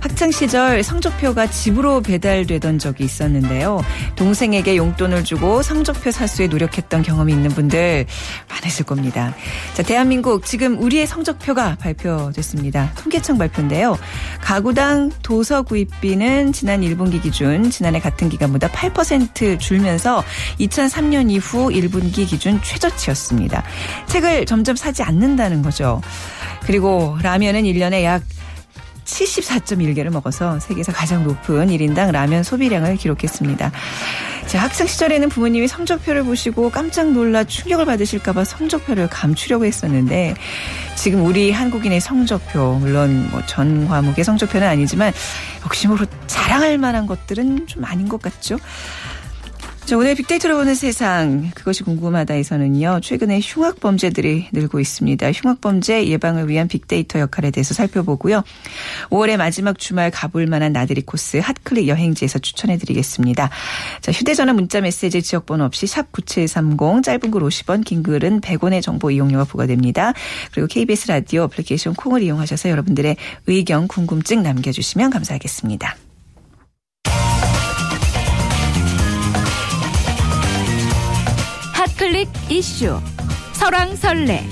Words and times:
학창 0.00 0.30
시절 0.30 0.82
성적표가 0.82 1.48
집으로 1.48 2.00
배달되던 2.00 2.78
적이 2.78 3.04
있었는데요. 3.04 3.82
동생에게 4.16 4.76
용돈을 4.76 5.24
주고 5.24 5.62
성적표 5.62 6.10
사수에 6.10 6.46
노력했던 6.46 7.02
경험이 7.02 7.32
있는 7.32 7.50
분들 7.50 8.06
많으실 8.48 8.86
겁니다. 8.86 9.34
자, 9.74 9.82
대한민국 9.82 10.46
지금 10.46 10.80
우리의 10.82 11.06
성적표가 11.06 11.76
발표됐습니다. 11.80 12.92
통계청 12.96 13.36
발표인데요. 13.36 13.98
가구당 14.40 15.10
도서 15.22 15.62
구입비는 15.62 16.52
지난 16.52 16.80
1분기 16.80 17.22
기준 17.22 17.70
지난해 17.70 18.00
같은 18.00 18.30
기간보다 18.30 18.68
8% 18.68 19.60
줄면서 19.60 20.24
2003년 20.60 21.30
이후 21.30 21.68
1분기 21.68 22.26
기준 22.26 22.60
최저치였습니다. 22.62 23.62
책을 24.06 24.46
점점 24.46 24.76
사지 24.76 25.02
않는다는 25.02 25.62
거죠. 25.62 26.00
그리고 26.62 27.18
라면은 27.22 27.62
1년에 27.64 28.02
약 28.04 28.22
74.1개를 29.10 30.10
먹어서 30.10 30.58
세계에서 30.60 30.92
가장 30.92 31.24
높은 31.24 31.66
1인당 31.66 32.12
라면 32.12 32.42
소비량을 32.42 32.96
기록했습니다. 32.96 33.72
자, 34.46 34.58
학창 34.58 34.86
시절에는 34.86 35.28
부모님이 35.28 35.68
성적표를 35.68 36.24
보시고 36.24 36.70
깜짝 36.70 37.12
놀라 37.12 37.44
충격을 37.44 37.84
받으실까봐 37.86 38.44
성적표를 38.44 39.08
감추려고 39.08 39.64
했었는데 39.64 40.34
지금 40.96 41.24
우리 41.24 41.50
한국인의 41.50 42.00
성적표 42.00 42.78
물론 42.80 43.28
뭐 43.30 43.40
전 43.46 43.88
과목의 43.88 44.22
성적표는 44.22 44.66
아니지만 44.66 45.12
욕심으로 45.64 46.06
자랑할 46.26 46.78
만한 46.78 47.06
것들은 47.06 47.66
좀 47.66 47.84
아닌 47.84 48.08
것 48.08 48.22
같죠. 48.22 48.58
자, 49.90 49.96
오늘 49.96 50.14
빅데이터로 50.14 50.56
보는 50.56 50.76
세상 50.76 51.50
그것이 51.52 51.82
궁금하다에서는요. 51.82 53.00
최근에 53.02 53.40
흉악 53.42 53.80
범죄들이 53.80 54.46
늘고 54.52 54.78
있습니다. 54.78 55.32
흉악 55.32 55.60
범죄 55.60 56.06
예방을 56.06 56.48
위한 56.48 56.68
빅데이터 56.68 57.18
역할에 57.18 57.50
대해서 57.50 57.74
살펴보고요. 57.74 58.44
5월의 59.08 59.36
마지막 59.36 59.80
주말 59.80 60.12
가볼 60.12 60.46
만한 60.46 60.72
나들이 60.72 61.00
코스 61.00 61.38
핫클릭 61.38 61.88
여행지에서 61.88 62.38
추천해 62.38 62.78
드리겠습니다. 62.78 63.50
자, 64.00 64.12
휴대 64.12 64.34
전화 64.34 64.52
문자 64.52 64.80
메시지 64.80 65.22
지역 65.22 65.46
번호 65.46 65.64
없이 65.64 65.88
샵 65.88 66.12
9730 66.12 67.02
짧은 67.02 67.32
글 67.32 67.40
50원 67.40 67.84
긴 67.84 68.04
글은 68.04 68.42
100원의 68.42 68.82
정보 68.82 69.10
이용료가 69.10 69.42
부과됩니다. 69.42 70.12
그리고 70.52 70.68
KBS 70.68 71.08
라디오 71.08 71.46
애플리케이션 71.46 71.94
콩을 71.94 72.22
이용하셔서 72.22 72.70
여러분들의 72.70 73.16
의견 73.48 73.88
궁금증 73.88 74.44
남겨 74.44 74.70
주시면 74.70 75.10
감사하겠습니다. 75.10 75.96
클릭 82.10 82.28
이슈 82.50 83.00
설왕설래 83.52 84.44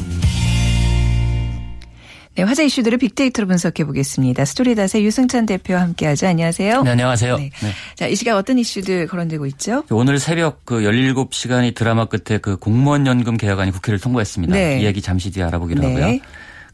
네, 2.37 2.43
화제 2.45 2.65
이슈들을 2.65 2.99
빅데이터로 2.99 3.49
분석해 3.49 3.85
보겠습니다. 3.85 4.45
스토리닷의 4.45 5.05
유승찬 5.05 5.45
대표와 5.47 5.81
함께하죠. 5.81 6.29
안녕하세요. 6.29 6.83
네, 6.85 6.91
안녕하세요. 6.91 7.37
네. 7.37 7.51
네. 7.61 7.71
자, 7.97 8.07
이 8.07 8.15
시간 8.15 8.37
어떤 8.37 8.61
이슈들 8.61 9.09
거론되고 9.09 9.45
있죠? 9.47 9.83
오늘 9.91 10.21
새벽 10.21 10.65
그 10.65 10.83
17시간이 10.83 11.75
드라마 11.75 12.05
끝에 12.05 12.39
그 12.39 12.57
공무원 12.59 13.09
연금 13.09 13.37
개혁안이 13.37 13.73
국회를 13.73 13.99
통과했습니다. 13.99 14.55
네. 14.55 14.81
이 14.81 14.85
얘기 14.85 15.03
잠시 15.03 15.33
뒤에 15.33 15.43
알아보기로 15.43 15.81
네. 15.81 15.95
하고요. 15.95 16.21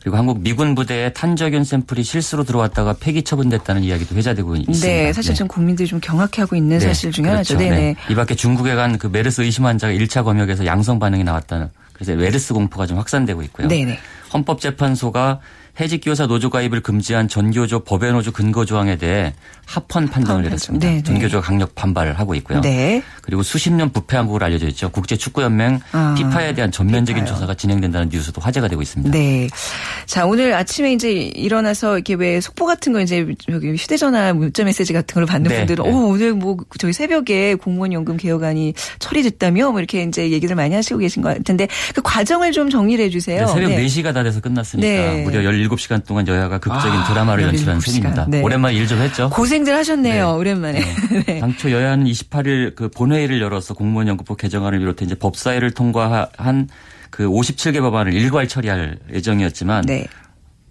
그리고 0.04 0.18
한국 0.18 0.42
미군 0.42 0.74
부대에 0.74 1.14
탄저균 1.14 1.64
샘플이 1.64 2.02
실수로 2.04 2.44
들어왔다가 2.44 2.94
폐기 3.00 3.22
처분됐다는 3.22 3.82
이야기도 3.82 4.14
회자되고 4.14 4.54
있습니다. 4.54 4.86
네, 4.86 5.10
사실 5.14 5.34
좀 5.34 5.48
국민들이 5.48 5.88
좀 5.88 5.98
경악해하고 5.98 6.56
있는 6.56 6.78
네, 6.78 6.86
사실 6.86 7.10
중에 7.10 7.24
하나죠. 7.26 7.56
그렇죠. 7.56 7.74
네네. 7.74 7.96
이 8.10 8.14
밖에 8.14 8.34
중국에 8.34 8.74
간 8.74 8.98
그 8.98 9.06
메르스 9.06 9.40
의심 9.40 9.64
환자가 9.64 9.94
1차 9.94 10.22
검역에서 10.22 10.66
양성 10.66 10.98
반응이 10.98 11.24
나왔다는 11.24 11.70
그래서 11.94 12.14
메르스 12.14 12.52
공포가 12.52 12.86
좀 12.86 12.98
확산되고 12.98 13.40
있고요. 13.44 13.66
네네. 13.66 13.98
헌법재판소가 14.34 15.40
해직교사 15.80 16.26
노조 16.26 16.50
가입을 16.50 16.80
금지한 16.80 17.28
전교조 17.28 17.80
법외 17.80 18.12
노조 18.12 18.30
근거 18.30 18.64
조항에 18.64 18.96
대해 18.96 19.34
합헌 19.66 20.08
판정을 20.08 20.42
내렸습니다. 20.42 20.86
네, 20.86 20.96
네. 20.96 21.02
전교조 21.02 21.40
가 21.40 21.46
강력 21.46 21.74
반발을 21.74 22.18
하고 22.18 22.34
있고요. 22.36 22.60
네. 22.60 23.02
그리고 23.22 23.42
수십 23.42 23.72
년 23.72 23.90
부패 23.90 24.16
왕국으로 24.16 24.44
알려져 24.44 24.68
있죠. 24.68 24.90
국제 24.90 25.16
축구 25.16 25.42
연맹 25.42 25.80
아, 25.92 26.14
피파에 26.16 26.54
대한 26.54 26.70
전면적인 26.70 27.24
피파요. 27.24 27.34
조사가 27.34 27.54
진행된다는 27.54 28.08
뉴스도 28.08 28.40
화제가 28.40 28.68
되고 28.68 28.82
있습니다. 28.82 29.10
네. 29.10 29.48
자, 30.06 30.26
오늘 30.26 30.54
아침에 30.54 30.92
이제 30.92 31.10
일어나서 31.10 31.94
이렇게 31.94 32.14
왜 32.14 32.40
속보 32.40 32.66
같은 32.66 32.92
거 32.92 33.00
이제 33.00 33.26
여기 33.48 33.74
휴대 33.74 33.96
전화 33.96 34.32
문자 34.32 34.62
메시지 34.64 34.92
같은 34.92 35.14
걸 35.14 35.26
받는 35.26 35.48
네, 35.48 35.58
분들은 35.58 35.84
네. 35.84 35.90
오, 35.90 36.08
오늘 36.10 36.34
뭐 36.34 36.56
저희 36.78 36.92
새벽에 36.92 37.54
공무원 37.54 37.92
연금 37.92 38.16
개혁안이 38.16 38.74
처리됐다며 38.98 39.70
뭐 39.70 39.80
이렇게 39.80 40.02
이제 40.02 40.30
얘기를 40.30 40.54
많이 40.54 40.74
하시고 40.74 40.98
계신 40.98 41.22
것 41.22 41.36
같은데 41.36 41.66
그 41.94 42.02
과정을 42.02 42.52
좀 42.52 42.70
정리를 42.70 43.04
해 43.04 43.10
주세요. 43.10 43.46
네, 43.46 43.52
새벽 43.52 43.70
네. 43.70 43.86
4시가 43.86 44.14
다 44.14 44.22
돼서 44.22 44.40
끝났으니까 44.40 44.86
네. 44.86 45.22
무려 45.22 45.42
17 45.42 45.63
시간 45.78 46.02
동안 46.02 46.26
여야가 46.28 46.58
극적인 46.58 46.92
아, 47.00 47.04
드라마를 47.08 47.44
17 47.50 47.68
연출한. 47.68 47.80
셈입니다. 47.80 48.26
네. 48.28 48.40
오랜만에 48.42 48.74
일 48.74 48.86
좀 48.86 48.98
했죠. 49.00 49.30
고생들 49.30 49.74
하셨네요. 49.74 50.14
네. 50.14 50.32
오랜만에. 50.32 50.80
네. 51.26 51.38
당초 51.40 51.70
여야는 51.70 52.06
28일 52.06 52.74
그 52.74 52.88
본회의를 52.90 53.40
열어서 53.40 53.74
공무원 53.74 54.08
연금법 54.08 54.36
개정안을 54.36 54.78
비롯해 54.78 55.04
이제 55.06 55.14
법사위를 55.14 55.70
통과한 55.72 56.68
그 57.10 57.26
57개 57.28 57.80
법안을 57.80 58.12
일괄 58.12 58.46
처리할 58.48 58.98
예정이었지만 59.12 59.84
네. 59.86 60.06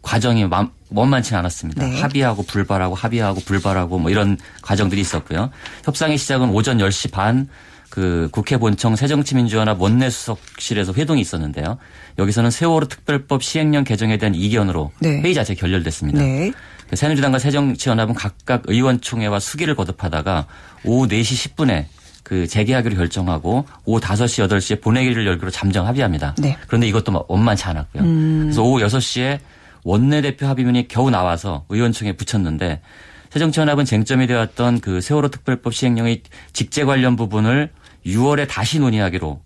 과정이 0.01 0.45
마- 0.45 0.67
원만치 0.89 1.33
않았습니다. 1.35 1.85
네. 1.87 1.99
합의하고 2.01 2.43
불발하고 2.43 2.93
합의하고 2.93 3.39
불발하고 3.41 3.97
뭐 3.99 4.11
이런 4.11 4.37
과정들이 4.61 4.99
있었고요. 5.01 5.49
협상의 5.85 6.17
시작은 6.17 6.49
오전 6.49 6.77
10시 6.77 7.11
반 7.11 7.47
그 7.93 8.27
국회 8.31 8.57
본청 8.57 8.95
새정치민주연합 8.95 9.79
원내수석실에서 9.79 10.93
회동이 10.93 11.21
있었는데요. 11.21 11.77
여기서는 12.17 12.49
세월호 12.49 12.87
특별법 12.87 13.43
시행령 13.43 13.83
개정에 13.83 14.17
대한 14.17 14.33
이견으로 14.33 14.91
네. 14.99 15.21
회의 15.21 15.35
자체 15.35 15.53
결렬됐습니다. 15.53 16.17
네. 16.17 16.51
그 16.89 16.95
새누리당과 16.95 17.37
새정치연합은 17.37 18.15
각각 18.15 18.63
의원총회와 18.65 19.39
수기를 19.39 19.75
거듭하다가 19.75 20.47
오후 20.85 21.07
4시 21.07 21.53
10분에 21.55 21.85
그 22.23 22.47
재개하기로 22.47 22.95
결정하고 22.95 23.67
오후 23.85 23.99
5시 23.99 24.49
8시에 24.49 24.81
본회의를 24.81 25.27
열기로 25.27 25.51
잠정 25.51 25.85
합의합니다. 25.85 26.33
네. 26.39 26.57
그런데 26.65 26.87
이것도 26.87 27.11
막 27.11 27.29
원만치 27.29 27.65
않았고요. 27.65 28.03
그래서 28.41 28.63
오후 28.63 28.79
6시에 28.83 29.37
원내대표 29.83 30.47
합의문이 30.47 30.87
겨우 30.87 31.11
나와서 31.11 31.65
의원총회에 31.69 32.13
붙였는데 32.13 32.81
새정치연합은 33.29 33.85
쟁점이 33.85 34.25
되었던 34.25 34.79
그 34.79 34.99
세월호 34.99 35.27
특별법 35.27 35.75
시행령의 35.75 36.23
직제 36.53 36.85
관련 36.85 37.15
부분을 37.15 37.69
6월에 38.05 38.47
다시 38.47 38.79
논의하기로 38.79 39.39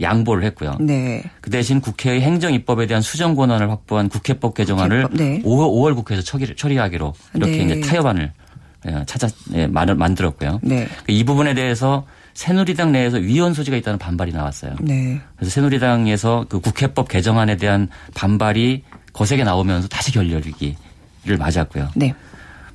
양보를 0.00 0.44
했고요. 0.44 0.76
네. 0.80 1.22
그 1.40 1.50
대신 1.50 1.80
국회의 1.80 2.20
행정 2.20 2.52
입법에 2.54 2.86
대한 2.86 3.02
수정 3.02 3.34
권한을 3.34 3.70
확보한 3.70 4.08
국회법 4.08 4.54
개정안을 4.54 5.02
국회법, 5.08 5.18
네. 5.18 5.42
5월, 5.42 5.70
5월 5.72 5.94
국회에서 5.96 6.22
처리, 6.22 6.54
처리하기로 6.54 7.14
이렇게 7.34 7.64
네. 7.64 7.64
이제 7.64 7.80
타협안을 7.88 8.32
예, 8.86 9.02
찾아 9.06 9.28
예, 9.54 9.66
만- 9.66 9.98
만들었고요. 9.98 10.60
네. 10.62 10.86
이 11.08 11.24
부분에 11.24 11.54
대해서 11.54 12.06
새누리당 12.34 12.92
내에서 12.92 13.16
위헌 13.16 13.52
소지가 13.54 13.76
있다는 13.76 13.98
반발이 13.98 14.32
나왔어요. 14.32 14.76
네. 14.80 15.20
그래서 15.34 15.50
새누리당에서 15.52 16.46
그 16.48 16.60
국회법 16.60 17.08
개정안에 17.08 17.56
대한 17.56 17.88
반발이 18.14 18.84
거세게 19.12 19.42
나오면서 19.42 19.88
다시 19.88 20.12
결렬기를 20.12 20.76
맞았고요. 21.38 21.88
네. 21.96 22.14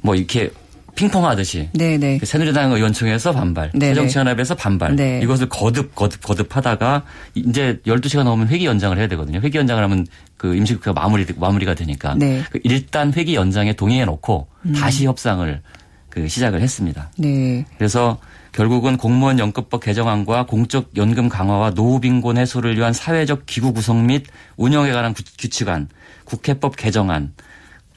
뭐 0.01 0.15
이렇게 0.15 0.51
핑퐁 0.95 1.25
하듯이 1.25 1.69
네. 1.73 1.97
네. 1.97 2.17
그 2.19 2.25
새누리당 2.25 2.71
의원총회에서 2.71 3.31
반발, 3.31 3.71
네네. 3.71 3.95
새정치연합에서 3.95 4.55
반발. 4.55 4.95
네. 4.95 5.19
이것을 5.23 5.49
거듭 5.49 5.95
거듭 5.95 6.21
거듭 6.23 6.55
하다가 6.55 7.03
이제 7.35 7.79
12시가 7.87 8.23
넘으면 8.23 8.47
회기 8.49 8.65
연장을 8.65 8.97
해야 8.97 9.07
되거든요. 9.07 9.39
회기 9.39 9.57
연장을 9.57 9.83
하면 9.83 10.06
그 10.38 10.56
임시국회가 10.56 10.94
마무리 10.94 11.25
마무리가 11.35 11.73
되니까 11.73 12.15
네. 12.15 12.44
그 12.51 12.59
일단 12.63 13.12
회기 13.13 13.35
연장에 13.35 13.73
동의해 13.73 14.06
놓고 14.06 14.47
다시 14.75 15.06
협상을 15.07 15.62
그 16.09 16.27
시작을 16.27 16.62
했습니다. 16.62 17.09
네. 17.18 17.65
그래서 17.77 18.19
결국은 18.51 18.97
공무원 18.97 19.39
연금법 19.39 19.81
개정안과 19.83 20.45
공적 20.45 20.91
연금 20.95 21.27
강화와 21.27 21.71
노후 21.71 22.00
빈곤 22.00 22.38
해소를 22.38 22.77
위한 22.77 22.94
사회적 22.94 23.47
기구 23.47 23.73
구성 23.73 24.06
및 24.06 24.27
운영에 24.57 24.91
관한 24.91 25.15
구- 25.15 25.23
규칙안, 25.39 25.89
국회법 26.25 26.75
개정안이 26.75 27.29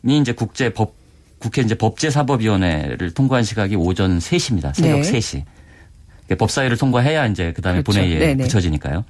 이제 0.03 0.33
국제 0.33 0.73
법 0.73 0.95
국회 1.39 1.63
이제 1.63 1.75
법제사법위원회를 1.75 3.13
통과한 3.13 3.45
시각이 3.45 3.77
오전 3.77 4.19
3시입니다. 4.19 4.75
새벽 4.75 5.01
네. 5.01 5.13
3시. 5.13 5.45
법사위를 6.39 6.77
통과해야 6.77 7.27
이제 7.27 7.53
그다음에 7.53 7.83
그렇죠. 7.83 8.01
본회의에 8.01 8.19
네네. 8.19 8.45
붙여지니까요. 8.45 9.05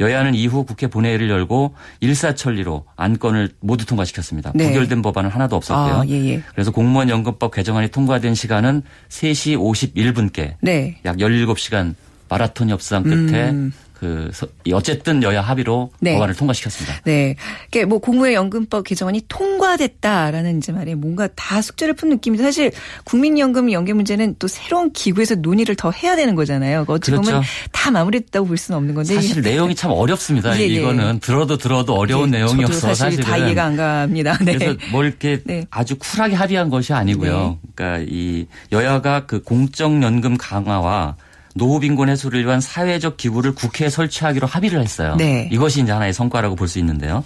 여야는 0.00 0.34
이후 0.34 0.64
국회 0.64 0.86
본회의를 0.86 1.28
열고 1.30 1.74
일사천리로 2.00 2.86
안건을 2.96 3.50
모두 3.60 3.86
통과시켰습니다. 3.86 4.52
네. 4.54 4.68
부결된 4.68 5.02
법안은 5.02 5.30
하나도 5.30 5.56
없었고요. 5.56 5.94
아, 5.94 6.04
예, 6.08 6.14
예. 6.30 6.42
그래서 6.54 6.70
공무원 6.70 7.08
연금법 7.08 7.54
개정안이 7.54 7.88
통과된 7.88 8.34
시간은 8.34 8.82
3시 9.08 9.56
51분께 9.56 10.54
네. 10.60 10.98
약 11.04 11.16
17시간 11.16 11.94
마라톤 12.28 12.70
협상 12.70 13.02
끝에 13.02 13.50
음. 13.50 13.72
그 14.02 14.32
어쨌든 14.72 15.22
여야 15.22 15.40
합의로 15.40 15.92
네. 16.00 16.14
법안을 16.14 16.34
통과시켰습니다. 16.34 17.02
네. 17.04 17.36
이게 17.68 17.84
뭐 17.84 18.00
공무의 18.00 18.34
연금법 18.34 18.82
개정안이 18.82 19.22
통과됐다라는 19.28 20.58
이제 20.58 20.72
말에 20.72 20.96
뭔가 20.96 21.28
다 21.36 21.62
숙제를 21.62 21.94
푼 21.94 22.08
느낌인데 22.08 22.42
사실 22.42 22.72
국민연금 23.04 23.70
연계 23.70 23.92
문제는 23.92 24.34
또 24.40 24.48
새로운 24.48 24.92
기구에서 24.92 25.36
논의를 25.36 25.76
더 25.76 25.92
해야 25.92 26.16
되는 26.16 26.34
거잖아요. 26.34 26.84
어찌 26.88 27.12
보면 27.12 27.24
그렇죠. 27.26 27.46
다 27.70 27.92
마무리됐다고 27.92 28.48
볼 28.48 28.56
수는 28.56 28.76
없는 28.78 28.96
건데 28.96 29.14
사실 29.14 29.40
내용이 29.40 29.76
참 29.76 29.92
어렵습니다. 29.92 30.58
예, 30.58 30.62
예. 30.62 30.66
이거는 30.66 31.20
들어도 31.20 31.56
들어도 31.56 31.94
어려운 31.94 32.34
예, 32.34 32.38
내용이어서 32.38 32.96
사실 32.96 33.22
다 33.22 33.36
이해가 33.36 33.62
안 33.62 33.76
갑니다. 33.76 34.36
네. 34.42 34.58
그래서 34.58 34.76
뭘 34.90 35.06
이렇게 35.06 35.40
네. 35.44 35.64
아주 35.70 35.96
쿨하게 35.96 36.34
합의한 36.34 36.70
것이 36.70 36.92
아니고요. 36.92 37.60
그러니까 37.76 38.04
이 38.10 38.46
여야가 38.72 39.26
그 39.26 39.42
공적연금 39.42 40.36
강화와 40.38 41.14
노후빈곤 41.54 42.08
해소를 42.08 42.44
위한 42.44 42.60
사회적 42.60 43.16
기구를 43.16 43.54
국회에 43.54 43.88
설치하기로 43.90 44.46
합의를 44.46 44.80
했어요. 44.80 45.16
네. 45.16 45.48
이것이 45.50 45.82
이제 45.82 45.92
하나의 45.92 46.12
성과라고 46.12 46.56
볼 46.56 46.68
수 46.68 46.78
있는데요. 46.78 47.24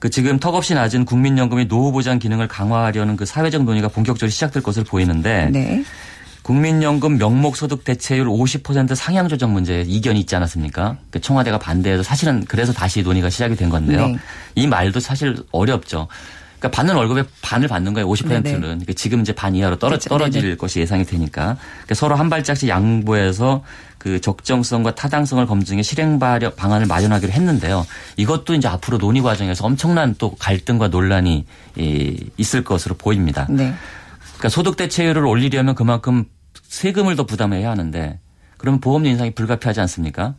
그 0.00 0.10
지금 0.10 0.38
턱없이 0.38 0.74
낮은 0.74 1.04
국민연금의 1.04 1.68
노후 1.68 1.92
보장 1.92 2.18
기능을 2.18 2.48
강화하려는 2.48 3.16
그 3.16 3.24
사회적 3.24 3.64
논의가 3.64 3.88
본격적으로 3.88 4.30
시작될 4.30 4.62
것으로 4.62 4.84
보이는데 4.84 5.50
네. 5.50 5.84
국민연금 6.42 7.16
명목 7.16 7.56
소득 7.56 7.84
대체율 7.84 8.26
50% 8.26 8.94
상향 8.94 9.28
조정 9.28 9.54
문제에 9.54 9.82
이견이 9.86 10.20
있지 10.20 10.36
않았습니까? 10.36 10.98
그 11.10 11.20
청와대가 11.20 11.58
반대해서 11.58 12.02
사실은 12.02 12.44
그래서 12.46 12.72
다시 12.72 13.02
논의가 13.02 13.30
시작이 13.30 13.56
된 13.56 13.70
건데요. 13.70 14.08
네. 14.08 14.18
이 14.54 14.66
말도 14.66 15.00
사실 15.00 15.36
어렵죠. 15.52 16.06
그러니까 16.64 16.70
받는 16.70 16.94
월급의 16.94 17.24
반을 17.42 17.68
받는 17.68 17.92
거예요. 17.92 18.08
50%는. 18.08 18.42
네네. 18.42 18.58
그러니까 18.58 18.92
지금 18.94 19.20
이제 19.20 19.34
반 19.34 19.54
이하로 19.54 19.76
떨어, 19.76 19.90
그렇죠. 19.90 20.08
떨어질 20.08 20.42
네네. 20.42 20.56
것이 20.56 20.80
예상이 20.80 21.04
되니까 21.04 21.58
그러니까 21.72 21.94
서로 21.94 22.14
한 22.14 22.30
발짝씩 22.30 22.70
양보해서 22.70 23.62
그 23.98 24.20
적정성과 24.20 24.94
타당성을 24.94 25.44
검증해 25.46 25.82
실행 25.82 26.18
방안을 26.18 26.86
마련하기로 26.86 27.32
했는데요. 27.32 27.86
이것도 28.16 28.54
이제 28.54 28.68
앞으로 28.68 28.96
논의 28.96 29.20
과정에서 29.22 29.66
엄청난 29.66 30.14
또 30.16 30.34
갈등과 30.36 30.88
논란이 30.88 31.44
이, 31.76 32.30
있을 32.38 32.64
것으로 32.64 32.94
보입니다. 32.94 33.46
네. 33.50 33.74
그러니까 34.20 34.48
소득 34.48 34.76
대체율을 34.76 35.24
올리려면 35.26 35.74
그만큼 35.74 36.24
세금을 36.62 37.16
더 37.16 37.26
부담해야 37.26 37.70
하는데 37.70 38.18
그러면 38.56 38.80
보험료 38.80 39.10
인상이 39.10 39.32
불가피하지 39.32 39.80
않습니까? 39.80 40.34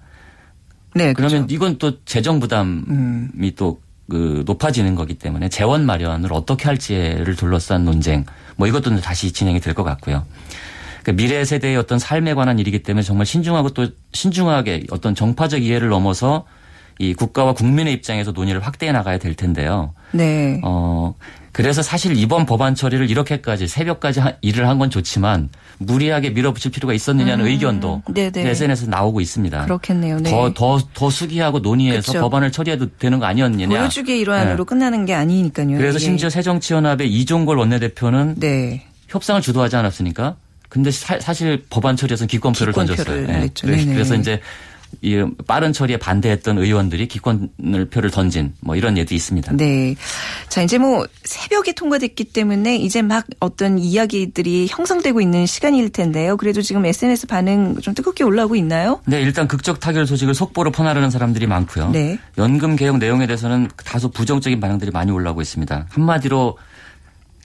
네. 0.95 1.13
그러면 1.13 1.45
그렇죠. 1.45 1.53
이건 1.53 1.77
또 1.77 2.03
재정 2.05 2.39
부담이 2.39 2.83
음. 2.87 3.51
또 3.55 3.79
그 4.09 4.43
높아지는 4.45 4.95
거기 4.95 5.15
때문에 5.15 5.49
재원 5.49 5.85
마련을 5.85 6.31
어떻게 6.33 6.65
할지를 6.65 7.35
둘러싼 7.35 7.85
논쟁 7.85 8.25
뭐 8.55 8.67
이것도 8.67 8.95
다시 9.01 9.31
진행이 9.31 9.59
될 9.59 9.73
것 9.73 9.83
같고요. 9.83 10.25
그러니까 11.01 11.23
미래 11.23 11.43
세대의 11.45 11.77
어떤 11.77 11.99
삶에 11.99 12.33
관한 12.33 12.57
일이기 12.59 12.81
때문에 12.83 13.03
정말 13.03 13.25
신중하고 13.25 13.69
또 13.69 13.87
신중하게 14.13 14.85
어떤 14.91 15.13
정파적 15.15 15.61
이해를 15.63 15.89
넘어서 15.89 16.45
이 16.97 17.13
국가와 17.13 17.53
국민의 17.53 17.93
입장에서 17.93 18.31
논의를 18.31 18.61
확대해 18.65 18.91
나가야 18.91 19.17
될 19.17 19.35
텐데요. 19.35 19.93
네. 20.13 20.61
어, 20.63 21.13
그래서 21.55 21.81
사실 21.81 22.17
이번 22.17 22.45
법안 22.45 22.75
처리를 22.75 23.09
이렇게까지 23.09 23.69
새벽까지 23.69 24.19
하- 24.19 24.33
일을 24.41 24.67
한 24.67 24.77
건 24.77 24.89
좋지만 24.89 25.47
무리하게 25.77 26.31
밀어붙일 26.31 26.71
필요가 26.71 26.93
있었느냐는 26.93 27.45
의견도 27.45 28.01
음. 28.09 28.13
네네. 28.13 28.49
SNS에서 28.49 28.89
나오고 28.91 29.21
있습니다. 29.21 29.63
그렇겠네요. 29.63 30.19
네. 30.19 30.29
더, 30.29 30.53
더, 30.53 30.79
더 30.93 31.09
수기하고 31.09 31.59
논의해서 31.59 32.11
그렇죠. 32.11 32.25
법안을 32.25 32.51
처리해도 32.51 32.97
되는 32.99 33.19
거 33.19 33.25
아니었느냐. 33.25 33.67
보여주기 33.69 34.19
일환으로 34.19 34.65
끝나는 34.65 35.05
게 35.05 35.13
아니니까요. 35.13 35.67
네. 35.67 35.77
그래서 35.77 35.97
이게. 35.97 36.05
심지어 36.05 36.29
새정치연합의 36.29 37.09
이종걸 37.09 37.57
원내대표는 37.57 38.35
네. 38.37 38.85
협상을 39.07 39.41
주도하지 39.41 39.77
않았습니까? 39.77 40.35
근데 40.67 40.91
사, 40.91 41.17
실 41.33 41.63
법안 41.69 41.95
처리에서는 41.95 42.27
기권표를 42.27 42.73
기권표를 42.73 43.05
던졌어요. 43.05 43.43
예. 43.45 43.49
네네. 43.85 43.93
그래서 43.93 44.15
이제 44.15 44.41
이 45.01 45.25
빠른 45.47 45.73
처리에 45.73 45.97
반대했던 45.97 46.57
의원들이 46.57 47.07
기권을 47.07 47.89
표를 47.91 48.11
던진 48.11 48.53
뭐 48.61 48.75
이런 48.75 48.97
예도 48.97 49.15
있습니다. 49.15 49.53
네. 49.57 49.95
자, 50.49 50.61
이제 50.61 50.77
뭐 50.77 51.05
새벽에 51.23 51.73
통과됐기 51.73 52.25
때문에 52.25 52.77
이제 52.77 53.01
막 53.01 53.25
어떤 53.39 53.77
이야기들이 53.79 54.67
형성되고 54.69 55.21
있는 55.21 55.45
시간일 55.45 55.89
텐데요. 55.89 56.37
그래도 56.37 56.61
지금 56.61 56.85
SNS 56.85 57.27
반응 57.27 57.75
좀 57.81 57.93
뜨겁게 57.93 58.23
올라오고 58.23 58.55
있나요? 58.55 59.01
네, 59.05 59.21
일단 59.21 59.47
극적 59.47 59.79
타결 59.79 60.07
소식을 60.07 60.33
속보로 60.33 60.71
퍼나르는 60.71 61.09
사람들이 61.09 61.47
많고요. 61.47 61.91
네. 61.91 62.17
연금 62.37 62.75
개혁 62.75 62.97
내용에 62.97 63.27
대해서는 63.27 63.69
다소 63.83 64.09
부정적인 64.09 64.59
반응들이 64.59 64.91
많이 64.91 65.11
올라오고 65.11 65.41
있습니다. 65.41 65.87
한마디로 65.89 66.57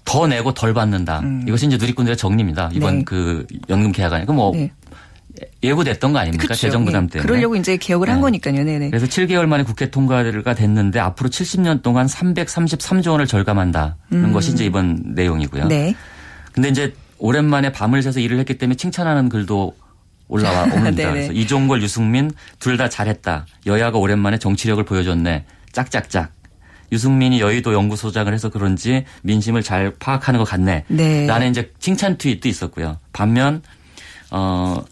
더 0.05 0.27
내고 0.27 0.53
덜 0.53 0.75
받는다. 0.75 1.23
이것이 1.47 1.67
이제 1.67 1.77
누리꾼들의 1.77 2.17
정리입니다. 2.17 2.71
이번 2.73 2.95
음. 2.95 2.99
네. 2.99 3.05
그 3.05 3.47
연금 3.69 3.93
개혁안이 3.93 4.27
그뭐 4.27 4.53
네. 4.55 4.73
예고됐던 5.63 6.13
거 6.13 6.19
아닙니까? 6.19 6.45
그렇죠. 6.45 6.61
재정 6.61 6.85
부담 6.85 7.05
예. 7.05 7.09
때문에. 7.09 7.27
그러려고 7.27 7.57
이제 7.57 7.77
개혁을 7.77 8.09
한 8.09 8.17
네. 8.17 8.23
거니까요. 8.23 8.65
네네. 8.65 8.91
그래서 8.91 9.07
7개월 9.07 9.47
만에 9.47 9.63
국회 9.65 9.91
통과가 9.91 10.55
됐는데 10.55 10.99
앞으로 11.01 11.31
70년 11.31 11.83
동안 11.83 12.07
333조 12.07 13.13
원을 13.13 13.27
절감한다는 13.27 14.33
것이 14.33 14.53
이제 14.53 14.65
이번 14.65 15.01
내용이고요. 15.15 15.65
음. 15.65 15.69
네. 15.69 15.95
근데 16.53 16.69
이제 16.69 16.95
오랜만에 17.19 17.73
밤을 17.73 18.03
새서 18.03 18.21
일을 18.21 18.39
했기 18.39 18.59
때문에 18.59 18.77
칭찬하는 18.77 19.29
글도 19.29 19.75
올라와 20.29 20.63
옵니다. 20.73 20.91
네네. 20.91 21.11
그래서 21.11 21.33
이종걸, 21.33 21.83
유승민 21.83 22.31
둘 22.59 22.77
다 22.77 22.89
잘했다. 22.89 23.47
여야가 23.67 23.99
오랜만에 23.99 24.39
정치력을 24.39 24.83
보여줬네. 24.85 25.45
짝짝짝. 25.73 26.33
유승민이 26.93 27.41
여의도 27.41 27.73
연구소장을 27.73 28.33
해서 28.33 28.49
그런지 28.49 29.05
민심을 29.23 29.63
잘 29.63 29.95
파악하는 29.99 30.39
것 30.39 30.45
같네. 30.45 30.85
네. 30.89 31.27
라는 31.27 31.51
이제 31.51 31.73
칭찬 31.79 32.17
트윗도 32.19 32.49
있었고요. 32.49 32.99
반면 33.13 33.63
어 34.33 34.83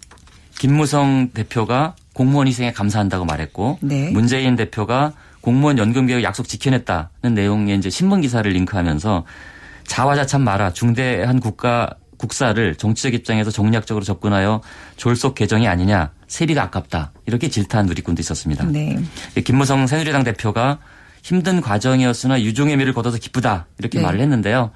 김무성 0.58 1.30
대표가 1.32 1.94
공무원 2.12 2.48
희생에 2.48 2.72
감사한다고 2.72 3.24
말했고 3.24 3.78
네. 3.80 4.10
문재인 4.10 4.56
대표가 4.56 5.12
공무원 5.40 5.78
연금 5.78 6.06
개혁 6.06 6.22
약속 6.24 6.48
지켜냈다는 6.48 7.34
내용의 7.34 7.78
이제 7.78 7.90
신문 7.90 8.20
기사를 8.20 8.50
링크하면서 8.50 9.24
자화자찬 9.86 10.42
마라 10.42 10.72
중대한 10.72 11.40
국가 11.40 11.90
국사를 12.18 12.74
정치적 12.74 13.14
입장에서 13.14 13.52
정략적으로 13.52 14.04
접근하여 14.04 14.60
졸속 14.96 15.36
개정이 15.36 15.68
아니냐 15.68 16.10
세비가 16.26 16.64
아깝다 16.64 17.12
이렇게 17.26 17.48
질타한 17.48 17.86
누리꾼도 17.86 18.20
있었습니다. 18.20 18.64
네. 18.64 18.98
김무성 19.44 19.86
새누리당 19.86 20.24
대표가 20.24 20.80
힘든 21.22 21.60
과정이었으나 21.60 22.42
유종의 22.42 22.76
미를 22.76 22.92
거둬서 22.92 23.18
기쁘다 23.18 23.66
이렇게 23.78 23.98
네. 23.98 24.04
말을 24.04 24.20
했는데요. 24.20 24.72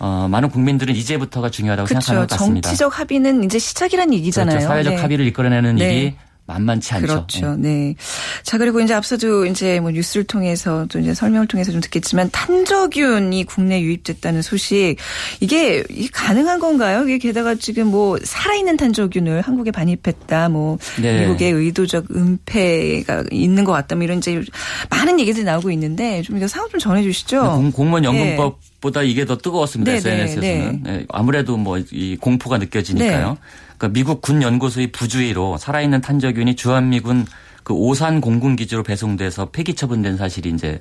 어, 0.00 0.28
많은 0.28 0.50
국민들은 0.50 0.94
이제부터가 0.94 1.50
중요하다고 1.50 1.86
생각하는 1.86 2.20
그렇죠. 2.20 2.34
것 2.34 2.38
같습니다. 2.38 2.68
정치적 2.68 2.98
합의는 2.98 3.44
이제 3.44 3.58
시작이란 3.58 4.12
얘기잖아요. 4.14 4.56
그렇죠. 4.56 4.66
사회적 4.66 4.94
네. 4.94 5.00
합의를 5.00 5.26
이끌어내는 5.26 5.76
네. 5.76 5.94
일이 5.94 6.16
만만치 6.46 6.94
않죠. 6.94 7.06
그렇죠. 7.06 7.56
네. 7.56 7.94
자, 8.42 8.58
그리고 8.58 8.80
이제 8.80 8.92
앞서도 8.92 9.46
이제 9.46 9.80
뭐 9.80 9.90
뉴스를 9.90 10.24
통해서 10.24 10.86
또 10.90 10.98
이제 10.98 11.14
설명을 11.14 11.46
통해서 11.46 11.72
좀 11.72 11.80
듣겠지만 11.80 12.30
탄저균이 12.32 13.44
국내 13.44 13.80
유입됐다는 13.80 14.42
소식 14.42 14.96
이게 15.40 15.84
이게 15.88 16.08
가능한 16.12 16.58
건가요? 16.58 17.04
이게 17.04 17.18
게다가 17.18 17.54
지금 17.54 17.86
뭐 17.86 18.18
살아있는 18.22 18.76
탄저균을 18.76 19.40
한국에 19.40 19.70
반입했다. 19.70 20.50
뭐 20.50 20.78
네. 21.00 21.20
미국의 21.20 21.52
의도적 21.52 22.06
은폐가 22.14 23.24
있는 23.30 23.64
것 23.64 23.72
같다. 23.72 23.94
뭐 23.96 24.04
이런 24.04 24.18
이제 24.18 24.42
많은 24.90 25.20
얘기들이 25.20 25.44
나오고 25.44 25.70
있는데 25.70 26.22
좀 26.22 26.36
이거 26.36 26.46
상황 26.46 26.68
좀 26.68 26.78
전해 26.78 27.02
주시죠. 27.02 27.40
공, 27.54 27.72
공무원 27.72 28.04
연금법보다 28.04 29.02
이게 29.02 29.24
더 29.24 29.38
뜨거웠습니다. 29.38 29.92
네, 29.92 30.00
네, 30.00 30.22
SNS에서는. 30.24 30.82
네, 30.82 31.06
아무래도 31.08 31.56
뭐 31.56 31.78
이 31.90 32.16
공포가 32.20 32.58
느껴지니까요. 32.58 33.38
네. 33.84 33.88
그러니까 33.88 33.88
미국 33.92 34.22
군 34.22 34.42
연구소의 34.42 34.88
부주의로 34.92 35.58
살아있는 35.58 36.00
탄저균이 36.00 36.56
주한미군 36.56 37.26
그 37.62 37.74
오산 37.74 38.20
공군 38.20 38.56
기지로 38.56 38.82
배송돼서 38.82 39.50
폐기 39.50 39.74
처분된 39.74 40.16
사실이 40.16 40.50
이제 40.50 40.80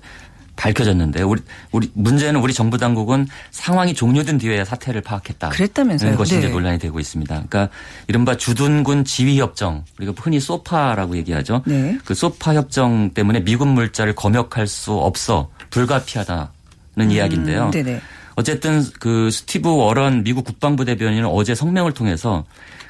밝혀졌는데 0.55 1.23
우리 1.23 1.41
우리 1.71 1.89
문제는 1.95 2.39
우리 2.39 2.53
정부 2.53 2.77
당국은 2.77 3.27
상황이 3.49 3.93
종료된 3.95 4.37
뒤에 4.37 4.63
사태를 4.63 5.01
파악했다. 5.01 5.49
그랬다면서요. 5.49 6.11
는 6.11 6.17
것이 6.17 6.37
이제 6.37 6.47
네. 6.47 6.53
논란이 6.53 6.77
되고 6.77 6.99
있습니다. 6.99 7.33
그러니까 7.47 7.69
이른바 8.07 8.37
주둔군 8.37 9.03
지휘 9.03 9.39
협정 9.39 9.83
우리가 9.97 10.13
흔히 10.15 10.39
소파라고 10.39 11.17
얘기하죠. 11.17 11.63
네. 11.65 11.97
그 12.05 12.13
소파 12.13 12.53
협정 12.53 13.11
때문에 13.15 13.43
미군 13.43 13.69
물자를 13.69 14.13
검역할 14.13 14.67
수 14.67 14.93
없어 14.93 15.49
불가피하다는 15.71 17.09
이야기인데요. 17.09 17.65
음, 17.65 17.71
네네. 17.71 18.01
어쨌든 18.35 18.83
그 18.99 19.31
스티브 19.31 19.69
워런 19.69 20.23
미국 20.23 20.45
국방부 20.45 20.85
대변인은 20.85 21.27
어제 21.27 21.55
성명을 21.55 21.93
통해서 21.93 22.45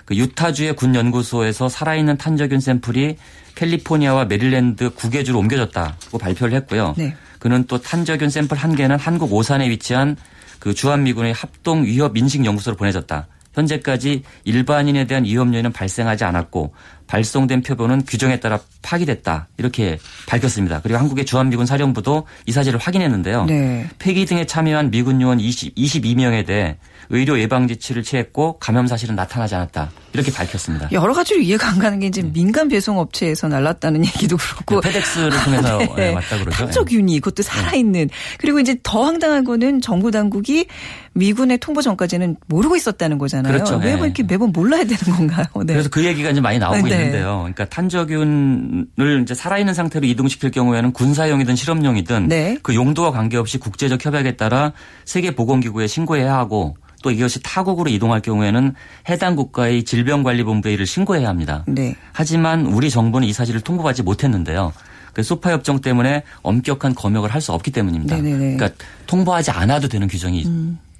그 0.06 0.16
유타주의 0.16 0.76
군 0.76 0.96
연구소에서 0.96 1.70
살아있는 1.70 2.18
탄저균 2.18 2.60
샘플이 2.60 3.18
캘리포니아와 3.56 4.26
메릴랜드 4.26 4.90
국외주로 4.92 5.40
옮겨졌다고 5.40 6.18
발표를 6.18 6.56
했고요. 6.56 6.96
네. 6.98 7.16
그는 7.40 7.66
또 7.68 7.82
탄저균 7.82 8.30
샘플 8.30 8.58
한 8.58 8.76
개는 8.76 8.98
한국 8.98 9.34
오산에 9.34 9.70
위치한 9.70 10.16
그 10.60 10.74
주한미군의 10.74 11.34
합동 11.34 11.84
위협 11.84 12.18
인식 12.18 12.46
연구소로 12.46 12.78
보내졌다. 12.78 13.28
현재까지 13.54 14.24
일반인에 14.46 15.06
대한 15.06 15.26
위험 15.26 15.54
요인은 15.54 15.74
발생하지 15.74 16.24
않았고 16.24 16.74
발송된 17.08 17.62
표본은 17.62 18.06
규정에 18.06 18.40
따라 18.40 18.60
파기됐다 18.82 19.48
이렇게 19.58 20.00
밝혔습니다. 20.28 20.82
그리고 20.82 21.00
한국의 21.00 21.26
주한미군 21.26 21.66
사령부도 21.66 22.26
이 22.48 22.52
사실을 22.52 22.80
확인했는데요. 22.80 23.46
네. 23.46 23.88
폐기 24.00 24.26
등에 24.26 24.46
참여한 24.46 24.90
미군 24.90 25.22
요원 25.22 25.40
20, 25.40 25.76
22명에 25.76 26.46
대해 26.46 26.78
의료 27.14 27.40
예방 27.40 27.68
지치를 27.68 28.02
취했고 28.02 28.58
감염 28.60 28.88
사실은 28.88 29.16
나타나지 29.16 29.54
않았다 29.54 29.92
이렇게 30.14 30.32
밝혔습니다. 30.32 30.90
여러 30.92 31.14
가지로 31.14 31.42
이해가 31.42 31.70
안 31.70 31.80
가는 31.80 32.00
게 32.00 32.08
이제 32.08 32.24
민간 32.24 32.68
배송 32.68 32.98
업체에서 32.98 33.48
날랐다는 33.48 34.04
얘기도 34.06 34.36
그렇고 34.36 34.82
네, 34.82 34.90
페덱스를 34.90 35.32
통해서 35.44 35.78
네. 35.96 35.96
네, 35.96 36.14
왔다 36.14 36.40
그러죠. 36.40 36.52
탄저균이 36.52 37.20
그것도 37.20 37.44
살아있는 37.44 38.10
그리고 38.40 38.60
이제 38.60 38.78
더 38.82 39.04
황당한 39.04 39.44
거는 39.44 39.80
정부 39.82 40.10
당국이 40.10 40.66
미군의 41.14 41.60
통보 41.60 41.84
전까지는 41.84 42.38
모르고 42.48 42.76
있었다는 42.76 43.20
거잖아요. 43.20 43.54
그렇죠. 43.54 43.78
왜 43.78 43.96
네. 43.96 44.02
이렇게 44.02 44.24
매번 44.24 44.52
몰라야 44.52 44.84
되는 44.84 45.16
건가요? 45.16 45.46
네. 45.66 45.74
그래서 45.74 45.90
그 45.90 46.04
얘기가 46.04 46.32
이제 46.32 46.42
많이 46.42 46.58
나오고 46.58 46.88
네. 46.88 46.96
있는데요. 46.96 47.38
그러니까 47.42 47.66
탄저균을 47.66 49.22
이제 49.22 49.36
살아있는 49.36 49.76
상태로 49.76 50.08
이동시킬 50.08 50.50
경우에는 50.50 50.94
군사용이든 50.94 51.56
실험용이든 51.56 52.28
네. 52.28 52.58
그 52.64 52.74
용도와 52.74 53.12
관계없이 53.12 53.60
국제적 53.60 54.04
협약에 54.04 54.36
따라 54.36 54.74
세계보건기구에 55.06 55.86
신고해야 55.86 56.36
하고 56.36 56.76
또 57.04 57.12
이것이 57.12 57.44
타국으로 57.44 57.92
이동할 57.92 58.22
경우에는 58.22 58.74
해당 59.10 59.36
국가의 59.36 59.84
질병관리본부에 59.84 60.74
이를 60.74 60.88
신고해야 60.88 61.28
합니다. 61.30 61.64
네. 61.68 61.96
하지만 62.14 62.66
우리 62.66 62.90
정부는 62.90 63.28
이 63.28 63.34
사실을 63.34 63.62
통보받지 63.62 64.02
못했는데요. 64.02 64.74
그 65.14 65.22
소파 65.22 65.52
협정 65.52 65.80
때문에 65.82 66.24
엄격한 66.42 66.96
검역을 66.96 67.32
할 67.32 67.40
수 67.42 67.52
없기 67.52 67.70
때문입니다. 67.72 68.16
네네네. 68.16 68.56
그러니까 68.58 68.70
통보하지 69.06 69.52
않아도 69.52 69.88
되는 69.90 70.08
규정이 70.08 70.48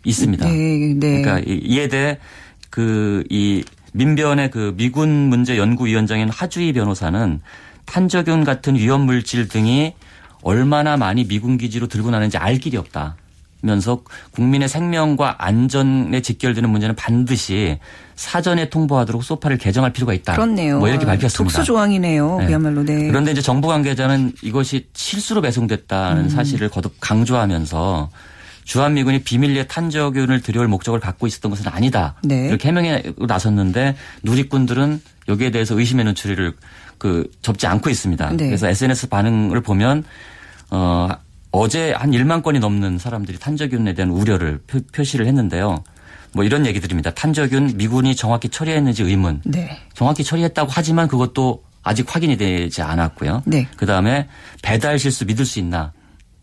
있습니다. 0.04 0.46
네, 0.46 0.94
네. 1.00 1.22
그러니까 1.22 1.40
이- 1.40 1.60
이에 1.64 1.88
대해 1.88 2.20
그 2.70 3.24
이 3.32 3.64
민변의 3.94 4.52
그 4.52 4.74
미군 4.76 5.10
문제 5.30 5.58
연구위원장인 5.58 6.28
하주희 6.30 6.74
변호사는 6.74 7.40
탄저균 7.86 8.44
같은 8.44 8.76
위험 8.76 9.02
물질 9.02 9.48
등이 9.48 9.94
얼마나 10.42 10.98
많이 10.98 11.26
미군 11.28 11.58
기지로 11.58 11.88
들고 11.88 12.10
나는지 12.12 12.38
알 12.38 12.58
길이 12.58 12.76
없다. 12.76 13.16
면서 13.64 14.02
국민의 14.32 14.68
생명과 14.68 15.38
안전에 15.40 16.22
직결되는 16.22 16.70
문제는 16.70 16.96
반드시 16.96 17.80
사전에 18.16 18.70
통보하도록 18.70 19.24
소파를 19.24 19.58
개정할 19.58 19.94
필요가 19.94 20.14
있다. 20.14 20.34
그렇네요. 20.34 20.80
뭐 20.80 20.90
이렇게 20.90 21.06
밝혔습니다. 21.06 21.56
특수 21.56 21.66
조항이네요. 21.66 22.40
네. 22.40 22.48
그야말로 22.48 22.84
네. 22.84 23.08
그런데 23.08 23.32
이제 23.32 23.42
정부 23.42 23.70
관계자는 23.70 24.34
이것이 24.42 24.88
실수로 24.94 25.40
음. 25.40 25.44
배송됐다는 25.44 26.30
사실을 26.30 26.70
거듭 26.70 26.96
강조하면서 27.00 28.10
주한미군이 28.66 29.24
비밀리에 29.24 29.68
탄저균을 29.68 30.42
들여올 30.42 30.68
목적을 30.68 31.00
갖고 31.00 31.26
있었던 31.26 31.50
것은 31.50 31.68
아니다. 31.68 32.16
네. 32.24 32.48
이렇게 32.48 32.68
해명에 32.68 33.04
나섰는데 33.18 33.96
누리꾼들은 34.24 35.02
여기에 35.30 35.52
대해서 35.52 35.78
의심의 35.78 36.06
눈초리를 36.06 36.54
그 36.98 37.30
접지 37.42 37.66
않고 37.68 37.90
있습니다. 37.90 38.30
네. 38.32 38.46
그래서 38.48 38.68
SNS 38.68 39.08
반응을 39.08 39.62
보면 39.62 40.04
어 40.70 41.10
어제 41.54 41.94
한 41.94 42.12
1만 42.12 42.42
건이 42.42 42.60
넘는 42.60 42.98
사람들이 42.98 43.38
탄저균에 43.38 43.94
대한 43.94 44.10
우려를 44.10 44.60
표, 44.66 45.04
시를 45.04 45.28
했는데요. 45.28 45.84
뭐 46.34 46.44
이런 46.44 46.66
얘기들입니다. 46.66 47.12
탄저균 47.12 47.78
미군이 47.78 48.16
정확히 48.16 48.50
처리했는지 48.50 49.04
의문. 49.04 49.40
네. 49.46 49.78
정확히 49.94 50.24
처리했다고 50.24 50.72
하지만 50.74 51.08
그것도 51.08 51.64
아직 51.84 52.14
확인이 52.14 52.38
되지 52.38 52.82
않았고요. 52.82 53.44
네. 53.46 53.68
그다음에 53.78 54.28
배달 54.64 54.98
실수 54.98 55.26
믿을 55.26 55.46
수 55.46 55.60
있나? 55.60 55.94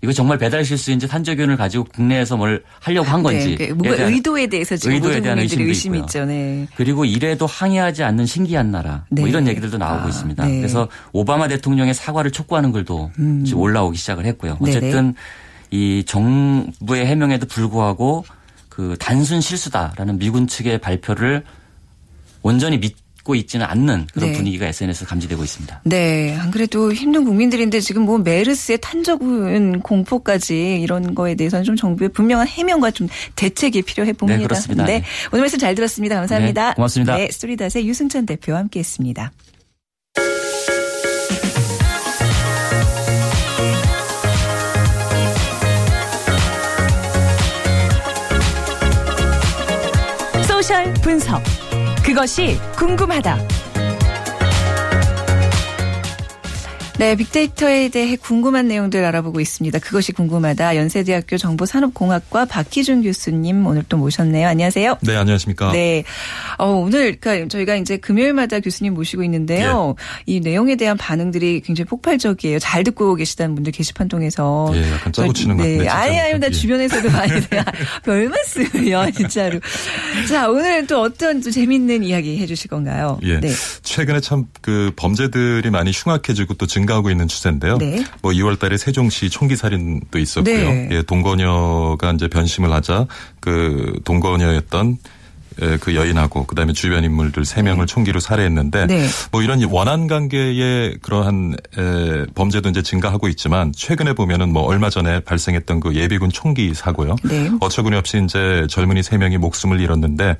이거 0.03 0.13
정말 0.13 0.39
배달 0.39 0.65
실수인지 0.65 1.07
탄저균을 1.09 1.57
가지고 1.57 1.85
국내에서 1.85 2.37
뭘 2.37 2.63
하려고 2.79 3.09
한 3.09 3.23
건지. 3.23 3.57
네. 3.57 3.69
뭔가 3.69 3.97
대한 3.97 4.13
의도에 4.13 4.47
대해서 4.47 4.77
지금 4.77 4.95
의도에 4.95 5.21
대한 5.21 5.39
의심도 5.39 5.65
의심이 5.65 5.99
있고요. 5.99 6.07
있죠. 6.07 6.25
네. 6.25 6.67
그리고 6.75 7.05
이래도 7.05 7.47
항의하지 7.47 8.03
않는 8.05 8.25
신기한 8.25 8.71
나라. 8.71 9.05
네. 9.11 9.21
뭐 9.21 9.29
이런 9.29 9.47
얘기들도 9.47 9.77
나오고 9.77 10.07
아, 10.07 10.09
있습니다. 10.09 10.47
네. 10.47 10.57
그래서 10.57 10.89
오바마 11.13 11.49
대통령의 11.49 11.93
사과를 11.93 12.31
촉구하는 12.31 12.73
글도 12.73 13.11
지금 13.45 13.61
올라오기 13.61 13.99
시작을 13.99 14.25
했고요. 14.25 14.57
음. 14.61 14.65
네네. 14.65 14.77
어쨌든 14.79 15.15
이 15.71 16.03
정부의 16.07 17.07
해명에도 17.07 17.47
불구하고 17.47 18.25
그 18.71 18.97
단순 18.99 19.43
실수다라는 19.43 20.19
미군 20.19 20.47
측의 20.47 20.79
발표를 20.79 21.45
온전히 22.43 22.81
믿 22.81 22.97
고 23.23 23.35
있지는 23.35 23.67
않는 23.67 24.07
그런 24.13 24.31
네. 24.31 24.37
분위기가 24.37 24.67
SNS에 24.67 25.07
감지되고 25.07 25.45
있습니다. 25.45 25.83
네, 25.85 26.37
안 26.37 26.51
그래도 26.51 26.93
힘든 26.93 27.25
국민들인데 27.25 27.81
지금 27.81 28.03
뭐 28.03 28.19
메르스의 28.19 28.79
탄저군 28.81 29.81
공포까지 29.81 30.81
이런 30.81 31.15
거에 31.15 31.35
대해서는 31.35 31.65
좀 31.65 31.77
정부의 31.77 32.11
분명한 32.11 32.47
해명과 32.49 32.93
좀 32.93 33.09
대책이 33.37 33.83
필요해 33.83 34.15
봅니다. 34.15 34.39
네, 34.39 34.45
그렇습니다. 34.45 34.85
네, 34.87 35.05
오늘 35.33 35.43
말씀 35.43 35.59
잘 35.59 35.75
들었습니다. 35.75 36.17
감사합니다. 36.17 36.69
네, 36.69 36.75
고맙습니다. 36.75 37.17
네, 37.17 37.29
스토리닷의 37.31 37.87
유승찬 37.87 38.27
대표와 38.27 38.59
함께 38.61 38.81
했습니다. 38.81 39.33
소셜 50.47 50.93
분석. 51.03 51.43
그것이 52.05 52.59
궁금하다. 52.77 53.60
네, 57.01 57.17
빅데이터에 57.17 57.89
대해 57.89 58.15
궁금한 58.15 58.69
내용들 58.69 59.03
알아보고 59.07 59.41
있습니다. 59.41 59.79
그것이 59.79 60.13
궁금하다. 60.13 60.77
연세대학교 60.77 61.39
정보산업공학과 61.39 62.45
박희준 62.45 63.05
교수님 63.05 63.67
오늘 63.67 63.83
또 63.89 63.97
모셨네요. 63.97 64.47
안녕하세요. 64.47 64.99
네, 65.01 65.17
안녕하십니까. 65.17 65.73
네. 65.73 66.05
어, 66.59 66.67
오늘, 66.73 67.17
그러니까 67.19 67.49
저희가 67.49 67.77
이제 67.77 67.97
금요일마다 67.97 68.61
교수님 68.61 68.93
모시고 68.93 69.25
있는데요. 69.25 69.95
예. 69.99 70.03
이 70.27 70.41
내용에 70.41 70.77
대한 70.77 70.99
반응들이 70.99 71.63
굉장히 71.65 71.89
폭발적이에요. 71.89 72.59
잘 72.59 72.85
듣고 72.85 73.15
계시다는 73.15 73.55
분들 73.55 73.73
게시판 73.73 74.09
통해서. 74.09 74.71
예, 74.75 74.93
약간 74.93 75.11
짜고 75.11 75.33
치는 75.33 75.57
것 75.57 75.63
네. 75.63 75.79
같은데. 75.79 75.89
아니, 75.89 76.21
아니, 76.21 76.39
나 76.39 76.49
예. 76.49 76.51
주변에서도 76.51 77.11
많이. 77.13 77.33
별 78.05 78.29
말씀이요, 78.29 79.11
진짜로. 79.17 79.59
자, 80.29 80.51
오늘 80.51 80.87
또 80.87 81.01
어떤 81.01 81.41
또 81.41 81.51
재밌는 81.51 82.05
이야기 82.05 82.37
해주실 82.37 82.69
건가요? 82.69 83.19
예. 83.23 83.41
네. 83.41 83.49
최근에 83.83 84.21
참 84.21 84.45
그 84.63 84.93
범죄들이 84.97 85.71
많이 85.71 85.91
흉악해지고 85.93 86.55
또 86.55 86.67
증가 86.67 86.90
하고 86.93 87.11
있는 87.11 87.29
추세인데요. 87.29 87.79
네. 87.79 88.05
뭐 88.23 88.33
2월 88.33 88.59
달에 88.59 88.77
세종시 88.77 89.31
총기 89.31 89.57
살인도 89.57 90.19
있었고요. 90.19 90.55
네. 90.57 90.89
예, 90.93 91.03
동거녀가 91.03 92.13
이제 92.13 92.29
변심을 92.29 92.73
하자 92.73 93.07
그 93.41 94.01
동거녀였던 94.05 94.99
예, 94.99 95.20
그 95.81 95.95
여인하고 95.95 96.47
그다음에 96.47 96.73
주변 96.73 97.05
인물들 97.05 97.45
세 97.45 97.63
명을 97.63 97.87
총기로 97.87 98.21
살해했는데 98.21 98.87
네. 98.87 99.07
뭐 99.31 99.43
이런 99.43 99.63
원한 99.65 100.07
관계의 100.07 100.99
그러한 101.03 101.55
에, 101.77 102.27
범죄도 102.35 102.71
이제 102.71 102.83
증가하고 102.83 103.29
있지만 103.29 103.73
최근에 103.77 104.15
보면은 104.15 104.53
뭐 104.53 104.63
얼마 104.63 104.91
전에 104.91 105.21
발생했던 105.21 105.81
그 105.81 105.95
예비군 105.95 106.31
총기 106.31 106.73
사고요. 106.75 107.17
네. 107.25 107.51
어처구니 107.61 107.97
없이 107.97 108.23
이제 108.25 108.67
젊은이 108.71 109.03
세 109.03 109.19
명이 109.19 109.39
목숨을 109.39 109.81
잃었는데 109.81 110.37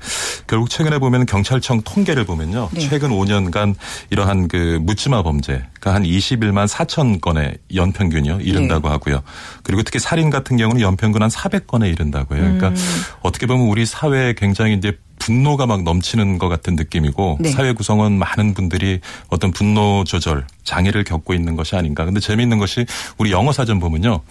결국 0.47 0.69
최근에 0.69 0.99
보면 0.99 1.25
경찰청 1.25 1.81
통계를 1.83 2.25
보면요. 2.25 2.69
네. 2.73 2.79
최근 2.81 3.09
5년간 3.09 3.75
이러한 4.09 4.47
그 4.47 4.79
묻지마 4.81 5.23
범죄가 5.23 5.93
한 5.93 6.03
21만 6.03 6.67
4천 6.67 7.21
건의 7.21 7.57
연평균이요. 7.73 8.39
이른다고 8.41 8.87
네. 8.87 8.93
하고요. 8.93 9.21
그리고 9.63 9.83
특히 9.83 9.99
살인 9.99 10.29
같은 10.29 10.57
경우는 10.57 10.81
연평균 10.81 11.21
한 11.21 11.29
400건에 11.29 11.91
이른다고 11.91 12.35
해요. 12.35 12.43
그러니까 12.43 12.69
음. 12.69 12.75
어떻게 13.21 13.45
보면 13.45 13.67
우리 13.67 13.85
사회에 13.85 14.33
굉장히 14.33 14.75
이제 14.75 14.97
분노가 15.21 15.67
막 15.67 15.83
넘치는 15.83 16.39
것 16.39 16.49
같은 16.49 16.75
느낌이고 16.75 17.37
네. 17.39 17.49
사회 17.49 17.73
구성원 17.73 18.17
많은 18.17 18.55
분들이 18.55 18.99
어떤 19.29 19.51
분노 19.51 20.03
조절 20.03 20.47
장애를 20.63 21.03
겪고 21.03 21.35
있는 21.35 21.55
것이 21.55 21.75
아닌가. 21.75 22.05
근데 22.05 22.19
재미있는 22.19 22.57
것이 22.57 22.85
우리 23.19 23.31
영어 23.31 23.51
사전 23.51 23.79
보면요. 23.79 24.21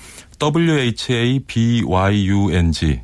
W 0.41 0.79
H 0.79 1.13
A 1.13 1.39
B 1.47 1.83
Y 1.87 2.27
U 2.27 2.51
N 2.53 2.73
G 2.73 3.01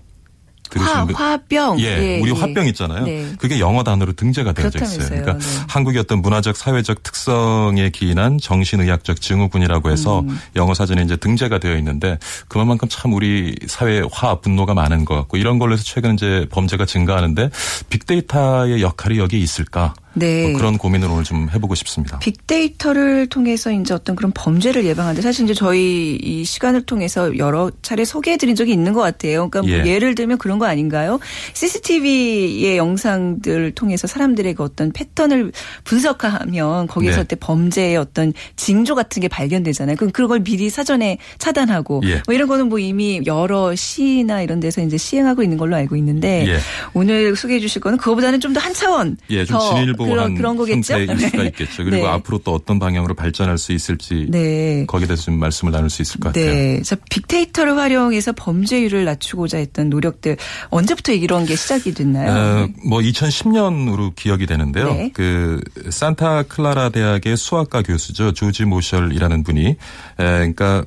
화, 0.74 1.06
화병. 1.32 1.80
예, 1.80 2.20
우리 2.20 2.30
화병 2.32 2.66
있잖아요. 2.68 3.04
네. 3.04 3.32
그게 3.38 3.60
영어 3.60 3.82
단어로 3.82 4.12
등재가 4.12 4.52
되어져 4.52 4.84
있어요. 4.84 5.08
그러니까 5.08 5.38
네. 5.38 5.44
한국의 5.68 6.00
어떤 6.00 6.22
문화적 6.22 6.56
사회적 6.56 7.02
특성에 7.02 7.90
기인한 7.90 8.38
정신의학적 8.38 9.20
증후군이라고 9.20 9.90
해서 9.90 10.20
음. 10.20 10.38
영어 10.56 10.74
사전에 10.74 11.02
이제 11.02 11.16
등재가 11.16 11.58
되어 11.58 11.76
있는데 11.76 12.18
그만큼 12.48 12.88
참 12.88 13.12
우리 13.12 13.56
사회에 13.66 14.02
화 14.10 14.40
분노가 14.40 14.74
많은 14.74 15.04
것 15.04 15.14
같고 15.14 15.36
이런 15.36 15.58
걸로 15.58 15.74
해서 15.74 15.82
최근 15.84 16.14
이제 16.14 16.46
범죄가 16.50 16.86
증가하는데 16.86 17.50
빅데이터의 17.90 18.82
역할이 18.82 19.18
여기에 19.18 19.40
있을까? 19.40 19.94
네. 20.18 20.48
뭐 20.48 20.58
그런 20.58 20.78
고민을 20.78 21.08
오늘 21.10 21.24
좀 21.24 21.48
해보고 21.54 21.74
싶습니다. 21.74 22.18
빅데이터를 22.20 23.26
통해서 23.28 23.70
이제 23.70 23.92
어떤 23.92 24.16
그런 24.16 24.32
범죄를 24.32 24.84
예방하는데 24.86 25.20
사실 25.20 25.44
이제 25.44 25.52
저희 25.54 26.16
이 26.16 26.44
시간을 26.44 26.86
통해서 26.86 27.36
여러 27.36 27.70
차례 27.82 28.04
소개해드린 28.04 28.56
적이 28.56 28.72
있는 28.72 28.92
것 28.94 29.02
같아요. 29.02 29.48
그러니까 29.48 29.62
뭐 29.62 29.70
예. 29.70 29.92
예를 29.92 30.14
들면 30.14 30.38
그런 30.38 30.58
거 30.58 30.66
아닌가요? 30.66 31.20
CCTV의 31.52 32.76
영상들 32.76 33.72
통해서 33.72 34.06
사람들의 34.06 34.54
그 34.54 34.62
어떤 34.62 34.90
패턴을 34.92 35.52
분석하면 35.84 36.86
거기에서 36.86 37.16
네. 37.16 37.22
어때 37.22 37.36
범죄의 37.36 37.96
어떤 37.96 38.32
징조 38.56 38.94
같은 38.94 39.20
게 39.20 39.28
발견되잖아요. 39.28 39.96
그럼 39.96 40.10
그걸 40.12 40.40
미리 40.40 40.70
사전에 40.70 41.18
차단하고 41.38 42.02
예. 42.04 42.22
뭐 42.26 42.34
이런 42.34 42.48
거는 42.48 42.68
뭐 42.68 42.78
이미 42.78 43.20
여러 43.26 43.74
시나 43.74 44.42
이런 44.42 44.60
데서 44.60 44.80
이제 44.82 44.96
시행하고 44.96 45.42
있는 45.42 45.58
걸로 45.58 45.76
알고 45.76 45.96
있는데 45.96 46.46
예. 46.48 46.58
오늘 46.94 47.36
소개해 47.36 47.60
주실 47.60 47.80
거는 47.82 47.98
그거보다는 47.98 48.40
좀 48.40 48.52
더 48.52 48.60
한 48.60 48.72
차원 48.72 49.18
예, 49.28 49.44
좀더 49.44 49.74
진일보 49.74 50.05
그런, 50.08 50.34
그런 50.34 50.56
거겠죠. 50.56 50.82
상태일 50.82 51.18
수가 51.30 51.42
네. 51.42 51.48
있겠죠. 51.48 51.84
그리고 51.84 51.96
네. 51.96 52.06
앞으로 52.06 52.38
또 52.38 52.52
어떤 52.54 52.78
방향으로 52.78 53.14
발전할 53.14 53.58
수 53.58 53.72
있을지 53.72 54.26
네. 54.28 54.84
거기에 54.86 55.06
대해서 55.06 55.24
좀 55.24 55.38
말씀을 55.38 55.72
나눌 55.72 55.90
수 55.90 56.02
있을 56.02 56.20
것 56.20 56.28
같아요. 56.32 56.50
네. 56.50 56.82
자, 56.82 56.96
빅데이터를 57.10 57.76
활용해서 57.76 58.32
범죄율을 58.32 59.04
낮추고자 59.04 59.58
했던 59.58 59.90
노력들 59.90 60.36
언제부터 60.70 61.12
이런 61.12 61.44
게 61.46 61.56
시작이 61.56 61.94
됐나요? 61.94 62.30
어, 62.30 62.68
뭐 62.86 63.00
2010년으로 63.00 64.14
기억이 64.14 64.46
되는데요. 64.46 64.92
네. 64.92 65.10
그 65.12 65.60
산타 65.90 66.44
클라라 66.44 66.90
대학의 66.90 67.36
수학과 67.36 67.82
교수죠. 67.82 68.32
조지 68.32 68.64
모셜이라는 68.64 69.42
분이 69.42 69.66
에, 69.66 69.76
그러니까 70.16 70.84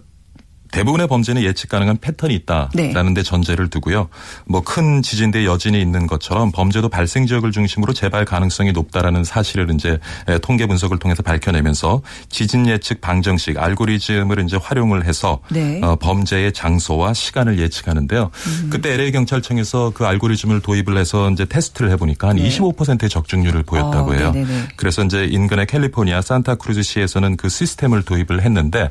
대부분의 0.72 1.08
범죄는 1.08 1.42
예측 1.44 1.70
가능한 1.70 1.98
패턴이 1.98 2.34
있다라는 2.36 3.14
데 3.14 3.24
전제를 3.24 3.70
두고요. 3.70 4.10
뭐 4.46 4.62
큰 4.70 5.02
지진대 5.02 5.46
여진이 5.46 5.82
있는 5.82 6.06
것처럼 6.06 6.52
범죄도 6.52 6.90
발생 6.90 7.26
지역을 7.26 7.52
중심으로 7.52 7.92
재발 7.94 8.24
가능성이 8.24 8.72
높다라는 8.72 9.24
사실을 9.24 9.72
이제 9.74 9.98
에, 10.28 10.38
통계 10.40 10.68
분석을 10.68 11.00
통해서 11.00 11.24
밝혀내면서 11.24 12.02
지진 12.30 12.68
예측 12.68 13.02
방정식 13.02 13.58
알고리즘을 13.58 14.44
이제 14.46 14.58
활용을 14.62 15.06
해서 15.06 15.40
네. 15.50 15.82
어, 15.84 15.96
범죄의 15.96 16.54
장소와 16.54 17.14
시간을 17.14 17.58
예측하는데요. 17.60 18.30
그때 18.70 18.94
LA 18.94 19.12
경찰청에서 19.12 19.92
그 19.96 20.06
알고리즘을 20.06 20.62
도입을 20.62 20.98
해서 20.98 21.32
이제 21.32 21.46
테스트를 21.46 21.90
해보니까 21.92 22.30
한 22.30 22.38
25%의 22.38 23.10
적중률을 23.10 23.64
보였다고 23.64 24.12
어, 24.12 24.14
해요. 24.14 24.32
네네네. 24.32 24.68
그래서 24.76 25.04
이제 25.04 25.26
인근의 25.26 25.66
캘리포니아 25.66 26.22
산타크루즈 26.22 26.84
시에서는 26.84 27.38
그 27.38 27.50
시스템을 27.50 28.04
도입을 28.04 28.42
했는데 28.44 28.88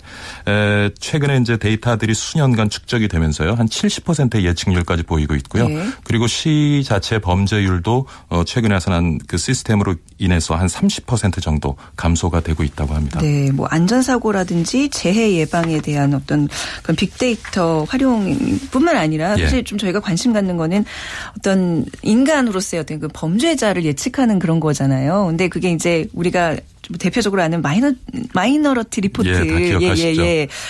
에, 0.48 0.90
최근에 0.98 1.38
이제 1.38 1.56
데이터들이 1.56 2.14
수년간 2.14 2.70
축적이 2.70 3.08
되면서요 3.08 3.54
한 3.54 3.66
70%의 3.66 4.44
예측률까지 4.44 5.02
보이고 5.04 5.34
있고요. 5.34 5.68
네. 5.68 5.88
그리고 6.04 6.26
시 6.26 6.82
자체 6.84 7.18
범죄율도 7.18 8.06
어, 8.28 8.44
최근에 8.44 8.74
나타난 8.74 9.18
그 9.26 9.36
시스템으로 9.36 9.94
인해서 10.18 10.54
한 10.54 10.66
30% 10.66 11.42
정도 11.42 11.76
감소가 11.96 12.40
되고 12.40 12.62
있다고 12.62 12.94
합니다. 12.94 13.20
네, 13.20 13.50
뭐 13.50 13.66
안전사고라든지 13.66 14.88
재해 14.90 15.34
예방에 15.34 15.80
대한 15.80 16.14
어떤 16.14 16.48
그런 16.82 16.96
빅데이터 16.96 17.84
활용뿐만 17.88 18.96
아니라 18.96 19.36
예. 19.38 19.44
사실 19.44 19.64
좀 19.64 19.78
저희가 19.78 20.00
관심 20.00 20.32
갖는 20.32 20.56
거는 20.56 20.84
어떤 21.38 21.84
인간으로서의 22.02 22.82
어떤 22.82 23.00
그 23.00 23.08
범죄자를 23.12 23.84
예측하는 23.84 24.38
그런 24.38 24.60
거잖아요. 24.60 25.26
근데 25.26 25.48
그게 25.48 25.70
이제 25.70 26.08
우리가 26.12 26.56
좀 26.77 26.77
대표적으로 26.98 27.42
아는 27.42 27.62
마이너 27.62 27.92
마이너러티 28.34 29.00
리포트 29.02 29.28
예, 29.28 29.32
다 29.34 29.58
기억하시죠. 29.78 30.22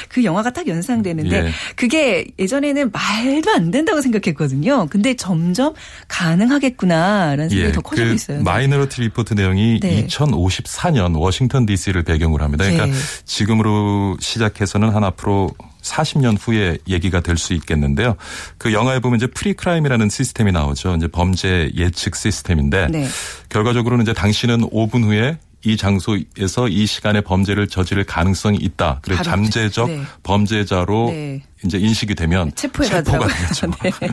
그 0.09 0.25
영화가 0.25 0.53
딱 0.53 0.67
연상되는데 0.67 1.47
예. 1.47 1.51
그게 1.77 2.27
예전에는 2.39 2.91
말도 2.91 3.51
안 3.51 3.71
된다고 3.71 4.01
생각했거든요. 4.01 4.87
근데 4.91 5.15
점점 5.15 5.75
가능하겠구나라는 6.09 7.49
생각이 7.49 7.73
더 7.73 7.81
커지고 7.81 8.09
그 8.09 8.15
있어요. 8.15 8.43
마이너리티 8.43 9.01
리포트 9.03 9.35
내용이 9.35 9.81
네. 9.81 10.07
2054년 10.07 11.19
워싱턴 11.19 11.67
DC를 11.67 12.03
배경으로 12.03 12.45
합니다. 12.45 12.65
그러니까 12.65 12.87
네. 12.87 12.93
지금으로 13.25 14.17
시작해서는 14.21 14.91
한 14.91 15.05
앞으로 15.05 15.51
40년 15.83 16.37
후에 16.41 16.79
얘기가 16.89 17.21
될 17.21 17.39
수 17.39 17.55
있겠는데요. 17.55 18.17
그 18.59 18.73
영화에 18.73 18.99
보면 18.99 19.17
이제 19.17 19.29
Precrime이라는 19.29 20.09
시스템이 20.11 20.51
나오죠. 20.51 20.97
이제 20.97 21.07
범죄 21.07 21.71
예측 21.77 22.17
시스템인데 22.17 22.89
네. 22.91 23.07
결과적으로는 23.49 24.03
이제 24.03 24.13
당신은 24.13 24.71
5분 24.71 25.05
후에 25.05 25.39
이 25.65 25.77
장소에서 25.77 26.69
이 26.69 26.87
시간에 26.87 27.21
범죄를 27.21 27.67
저지를 27.67 28.05
가능성이 28.05 28.59
있다. 28.59 29.01
그래서 29.03 29.23
잠재적 29.23 29.89
네. 29.89 30.03
범죄자로 30.23 31.11
네. 31.11 31.43
이제 31.65 31.79
인식이 31.79 32.15
되면 32.15 32.53
체포해가더라고요. 32.55 33.29
체포가 33.55 33.89
되죠. 33.91 34.11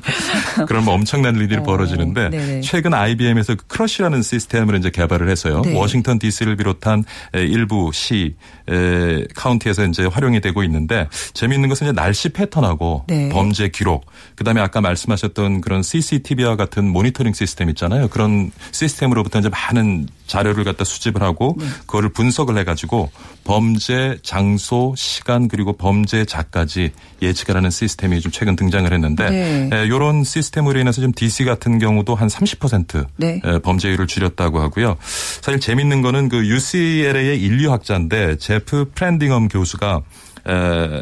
네. 0.58 0.66
그러면 0.68 0.90
엄청난 0.96 1.36
일이 1.36 1.56
어, 1.58 1.64
벌어지는데 1.64 2.30
네네. 2.30 2.62
최근 2.62 2.94
IBM에서 2.94 3.56
그 3.56 3.68
CRUSH라는 3.68 4.22
시스템을 4.22 4.76
이제 4.78 4.90
개발을 4.90 5.30
해서요. 5.30 5.62
네. 5.62 5.78
워싱턴 5.78 6.18
DC를 6.18 6.56
비롯한 6.56 7.04
에, 7.36 7.44
일부 7.44 7.92
시 7.94 8.36
에, 8.70 9.26
카운티에서 9.36 9.86
이제 9.86 10.06
활용이 10.06 10.42
되고 10.42 10.64
있는데 10.64 11.08
재미있는 11.34 11.70
것은 11.70 11.88
이제 11.88 11.92
날씨 11.94 12.30
패턴하고 12.30 13.06
네. 13.08 13.30
범죄 13.30 13.70
기록, 13.70 14.06
그다음에 14.36 14.62
아까 14.62 14.82
말씀하셨던 14.82 15.62
그런 15.62 15.84
CCTV와 15.84 16.56
같은 16.56 16.88
모니터링 16.90 17.34
시스템 17.34 17.70
있잖아요. 17.70 18.08
그런 18.08 18.52
시스템으로부터 18.72 19.40
이제 19.40 19.50
많은 19.50 20.08
자료를 20.28 20.64
갖다 20.64 20.84
수집을 20.84 21.22
하고 21.22 21.56
네. 21.60 21.66
그거를 21.82 22.10
분석을 22.10 22.58
해가지고 22.58 23.12
범죄 23.46 24.18
장소, 24.24 24.94
시간 24.98 25.48
그리고 25.48 25.72
범죄자까지 25.74 26.92
예측하라는 27.22 27.70
시스템이 27.70 28.20
좀 28.20 28.32
최근 28.32 28.56
등장을 28.56 28.92
했는데 28.92 29.30
네. 29.70 29.86
이런 29.86 30.24
시스템으로 30.24 30.80
인해서 30.80 30.96
지금 30.96 31.14
DC 31.14 31.46
같은 31.46 31.80
경우도 31.80 32.16
한 32.16 32.28
30% 32.28 33.06
네. 33.18 33.40
에, 33.46 33.60
범죄율을 33.60 34.08
줄였다고 34.08 34.60
하고요. 34.60 34.98
사실 35.00 35.60
재밌는 35.60 36.02
거는 36.02 36.28
그 36.28 36.46
UCLA의 36.46 37.40
인류학자인데 37.40 38.38
제프 38.38 38.92
프랜딩엄 38.96 39.48
교수가 39.48 40.02
에, 40.48 41.02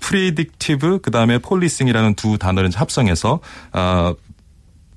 predictive 0.00 1.02
그다음에 1.02 1.38
policing이라는 1.38 2.14
두 2.14 2.38
단어를 2.38 2.70
합성해서 2.74 3.40
아 3.72 4.14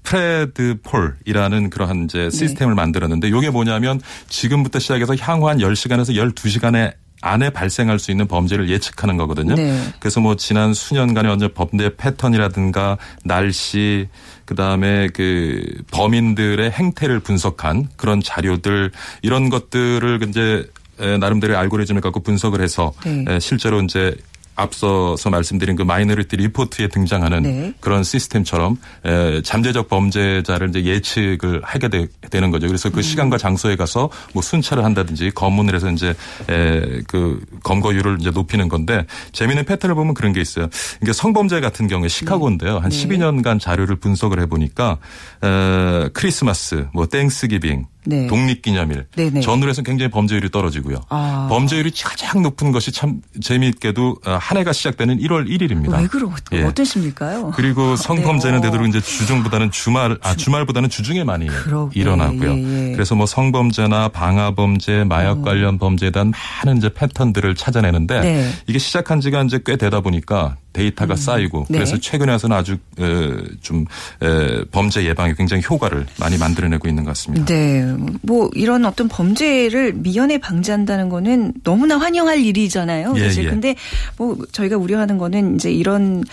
PredPol이라는 0.07 1.69
그러한 1.69 2.05
이제 2.05 2.29
시스템을 2.29 2.75
만들었는데 2.75 3.27
이게 3.27 3.49
뭐냐면 3.49 3.99
지금부터 4.29 4.79
시작해서 4.79 5.17
향후 5.19 5.49
한 5.49 5.57
10시간에서 5.57 6.15
12시간에 6.15 6.93
안에 7.21 7.49
발생할 7.49 7.99
수 7.99 8.11
있는 8.11 8.25
범죄를 8.27 8.69
예측하는 8.69 9.17
거거든요. 9.17 9.55
네. 9.55 9.77
그래서 9.99 10.21
뭐 10.21 10.37
지난 10.37 10.73
수년간의 10.73 11.29
어떤 11.29 11.53
범죄 11.53 11.93
패턴이라든가 11.97 12.97
날씨 13.25 14.07
그다음에 14.45 15.09
그 15.13 15.61
범인들의 15.91 16.71
행태를 16.71 17.19
분석한 17.19 17.89
그런 17.97 18.21
자료들 18.21 18.91
이런 19.23 19.49
것들을 19.49 20.19
이제 20.29 20.65
에, 20.99 21.17
나름대로의 21.17 21.59
알고리즘을 21.59 21.99
갖고 21.99 22.21
분석을 22.21 22.61
해서 22.61 22.93
네. 23.03 23.25
에, 23.27 23.39
실제로 23.39 23.81
이제 23.81 24.15
앞서서 24.57 25.29
말씀드린 25.29 25.75
그 25.75 25.83
마이너리티 25.83 26.35
리포트에 26.35 26.87
등장하는 26.87 27.41
네. 27.43 27.73
그런 27.79 28.03
시스템처럼 28.03 28.77
에, 29.05 29.41
잠재적 29.43 29.87
범죄자를 29.87 30.69
이제 30.69 30.83
예측을 30.83 31.61
하게 31.63 31.87
되, 31.87 32.07
는 32.41 32.51
거죠. 32.51 32.67
그래서 32.67 32.89
음. 32.89 32.91
그 32.91 33.01
시간과 33.01 33.37
장소에 33.37 33.75
가서 33.75 34.09
뭐 34.33 34.41
순찰을 34.41 34.83
한다든지 34.83 35.31
검문을 35.33 35.75
해서 35.75 35.89
이제 35.89 36.09
에, 36.49 37.01
그 37.07 37.39
검거율을 37.63 38.17
이제 38.19 38.31
높이는 38.31 38.67
건데 38.67 39.05
재미있는 39.31 39.65
패턴을 39.65 39.95
보면 39.95 40.13
그런 40.13 40.33
게 40.33 40.41
있어요. 40.41 40.67
이게 41.01 41.13
성범죄 41.13 41.61
같은 41.61 41.87
경우에 41.87 42.09
시카고인데요. 42.09 42.79
한 42.79 42.89
네. 42.89 42.97
12년간 42.97 43.59
자료를 43.59 43.95
분석을 43.97 44.39
해보니까 44.41 44.97
에, 45.43 46.09
크리스마스, 46.13 46.87
뭐 46.93 47.05
Thanksgiving, 47.05 47.85
네. 48.07 48.27
독립기념일 48.27 49.07
네네. 49.15 49.41
전후로 49.41 49.69
해서 49.69 49.81
굉장히 49.81 50.09
범죄율이 50.09 50.49
떨어지고요. 50.49 51.01
아. 51.09 51.47
범죄율이 51.49 51.91
가장 52.03 52.41
높은 52.41 52.71
것이 52.71 52.91
참 52.91 53.21
재미있게도 53.41 54.17
어, 54.25 54.37
한 54.39 54.57
해가 54.57 54.71
시작되는 54.71 55.19
1월 55.19 55.47
1일입니다. 55.49 55.99
왜 55.99 56.07
그러 56.07 56.31
예. 56.53 56.63
어떤 56.63 56.85
심리일까요? 56.85 57.51
그리고 57.55 57.95
성범죄는 57.95 58.61
네. 58.61 58.67
되도록 58.67 58.87
이제 58.87 59.01
주중보다는 59.01 59.71
주말 59.71 60.17
아 60.21 60.35
주말보다는 60.35 60.89
주중에 60.89 61.23
많이 61.23 61.47
그러게. 61.47 61.99
일어나고요. 61.99 62.51
예, 62.53 62.89
예. 62.89 62.91
그래서 62.93 63.15
뭐 63.15 63.25
성범죄나 63.25 64.09
방화범죄, 64.09 65.03
마약 65.05 65.41
관련 65.41 65.77
범죄에 65.77 66.11
대한 66.11 66.31
많은 66.65 66.77
이제 66.77 66.89
패턴들을 66.93 67.55
찾아내는데 67.55 68.21
네. 68.21 68.43
음. 68.43 68.53
이게 68.67 68.79
시작한 68.79 69.19
지가 69.19 69.43
이제 69.43 69.59
꽤 69.65 69.75
되다 69.75 70.01
보니까 70.01 70.57
데이터가 70.77 71.15
쌓이고 71.15 71.65
네. 71.69 71.79
그래서 71.79 71.97
최근에 71.97 72.31
와서는 72.33 72.55
아주 72.55 72.77
에, 72.99 73.33
좀 73.61 73.85
에, 74.21 74.63
범죄 74.71 75.03
예방에 75.03 75.33
굉장히 75.35 75.63
효과를 75.67 76.05
많이 76.19 76.37
만들어내고 76.37 76.87
있는 76.87 77.03
것 77.03 77.11
같습니다. 77.11 77.45
네. 77.45 77.83
뭐 78.21 78.49
이런 78.53 78.85
어떤 78.85 79.07
범죄를 79.07 79.93
미연에 79.93 80.37
방지한다는 80.37 81.09
거는 81.09 81.53
너무나 81.63 81.97
환영할 81.97 82.39
일이잖아요. 82.39 83.13
예, 83.17 83.23
사실. 83.23 83.45
예. 83.45 83.49
근데 83.49 83.75
뭐 84.17 84.37
저희가 84.51 84.77
우려하는 84.77 85.17
거는 85.17 85.55
이제 85.55 85.71
이런 85.71 86.23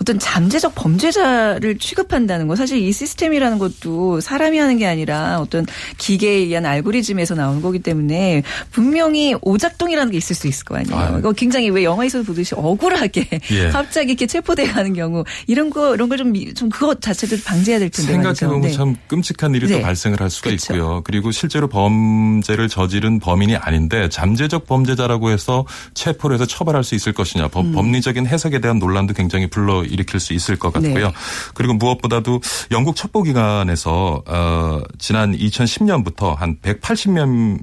어떤 0.00 0.18
잠재적 0.18 0.74
범죄자를 0.74 1.78
취급한다는 1.78 2.48
거. 2.48 2.56
사실 2.56 2.78
이 2.78 2.92
시스템이라는 2.92 3.58
것도 3.58 4.20
사람이 4.20 4.58
하는 4.58 4.78
게 4.78 4.86
아니라 4.86 5.38
어떤 5.40 5.64
기계에 5.98 6.32
의한 6.32 6.66
알고리즘에서 6.66 7.34
나오는 7.34 7.62
거기 7.62 7.78
때문에 7.78 8.42
분명히 8.70 9.34
오작동이라는 9.40 10.10
게 10.10 10.18
있을 10.18 10.34
수 10.34 10.48
있을 10.48 10.64
거 10.64 10.76
아니에요. 10.76 10.96
아유. 10.98 11.18
이거 11.18 11.32
굉장히 11.32 11.70
왜 11.70 11.84
영화에서 11.84 12.22
보듯이 12.22 12.54
억울하게 12.56 13.28
예. 13.52 13.70
갑자기 13.92 14.12
이렇게 14.12 14.26
체포돼 14.26 14.68
가는 14.68 14.94
경우 14.94 15.22
이런 15.46 15.68
거 15.68 15.94
이런 15.94 16.08
걸좀좀 16.08 16.70
그것 16.70 17.02
자체도 17.02 17.36
방지해야 17.44 17.78
될 17.78 17.90
텐데 17.90 18.16
말이죠. 18.16 18.34
생각해 18.34 18.54
보면 18.54 18.70
네. 18.70 18.74
참 18.74 18.96
끔찍한 19.06 19.54
일이 19.54 19.66
네. 19.66 19.76
또 19.76 19.82
발생을 19.82 20.18
할 20.18 20.30
수가 20.30 20.48
그쵸. 20.48 20.72
있고요. 20.72 21.02
그리고 21.04 21.30
실제로 21.30 21.68
범죄를 21.68 22.70
저지른 22.70 23.18
범인이 23.18 23.54
아닌데 23.56 24.08
잠재적 24.08 24.66
범죄자라고 24.66 25.28
해서 25.28 25.66
체포를 25.92 26.36
해서 26.36 26.46
처벌할 26.46 26.84
수 26.84 26.94
있을 26.94 27.12
것이냐. 27.12 27.48
범, 27.48 27.66
음. 27.66 27.72
법리적인 27.72 28.26
해석에 28.26 28.60
대한 28.60 28.78
논란도 28.78 29.12
굉장히 29.12 29.46
불러 29.48 29.84
일으킬 29.84 30.20
수 30.20 30.32
있을 30.32 30.58
것 30.58 30.72
같고요. 30.72 31.08
네. 31.08 31.12
그리고 31.52 31.74
무엇보다도 31.74 32.40
영국 32.70 32.96
첩보기관에서 32.96 34.22
어, 34.26 34.80
지난 34.98 35.36
2010년부터 35.36 36.34
한 36.34 36.56
180명 36.62 37.58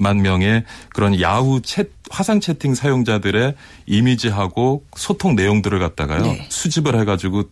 만 0.00 0.22
명의 0.22 0.64
그런 0.94 1.20
야후 1.20 1.60
채, 1.62 1.84
화상 2.10 2.40
채팅 2.40 2.74
사용자들의 2.74 3.54
이미지하고 3.86 4.84
소통 4.96 5.36
내용들을 5.36 5.78
갖다가요 5.78 6.22
네. 6.22 6.46
수집을 6.48 6.98
해가지고 7.00 7.44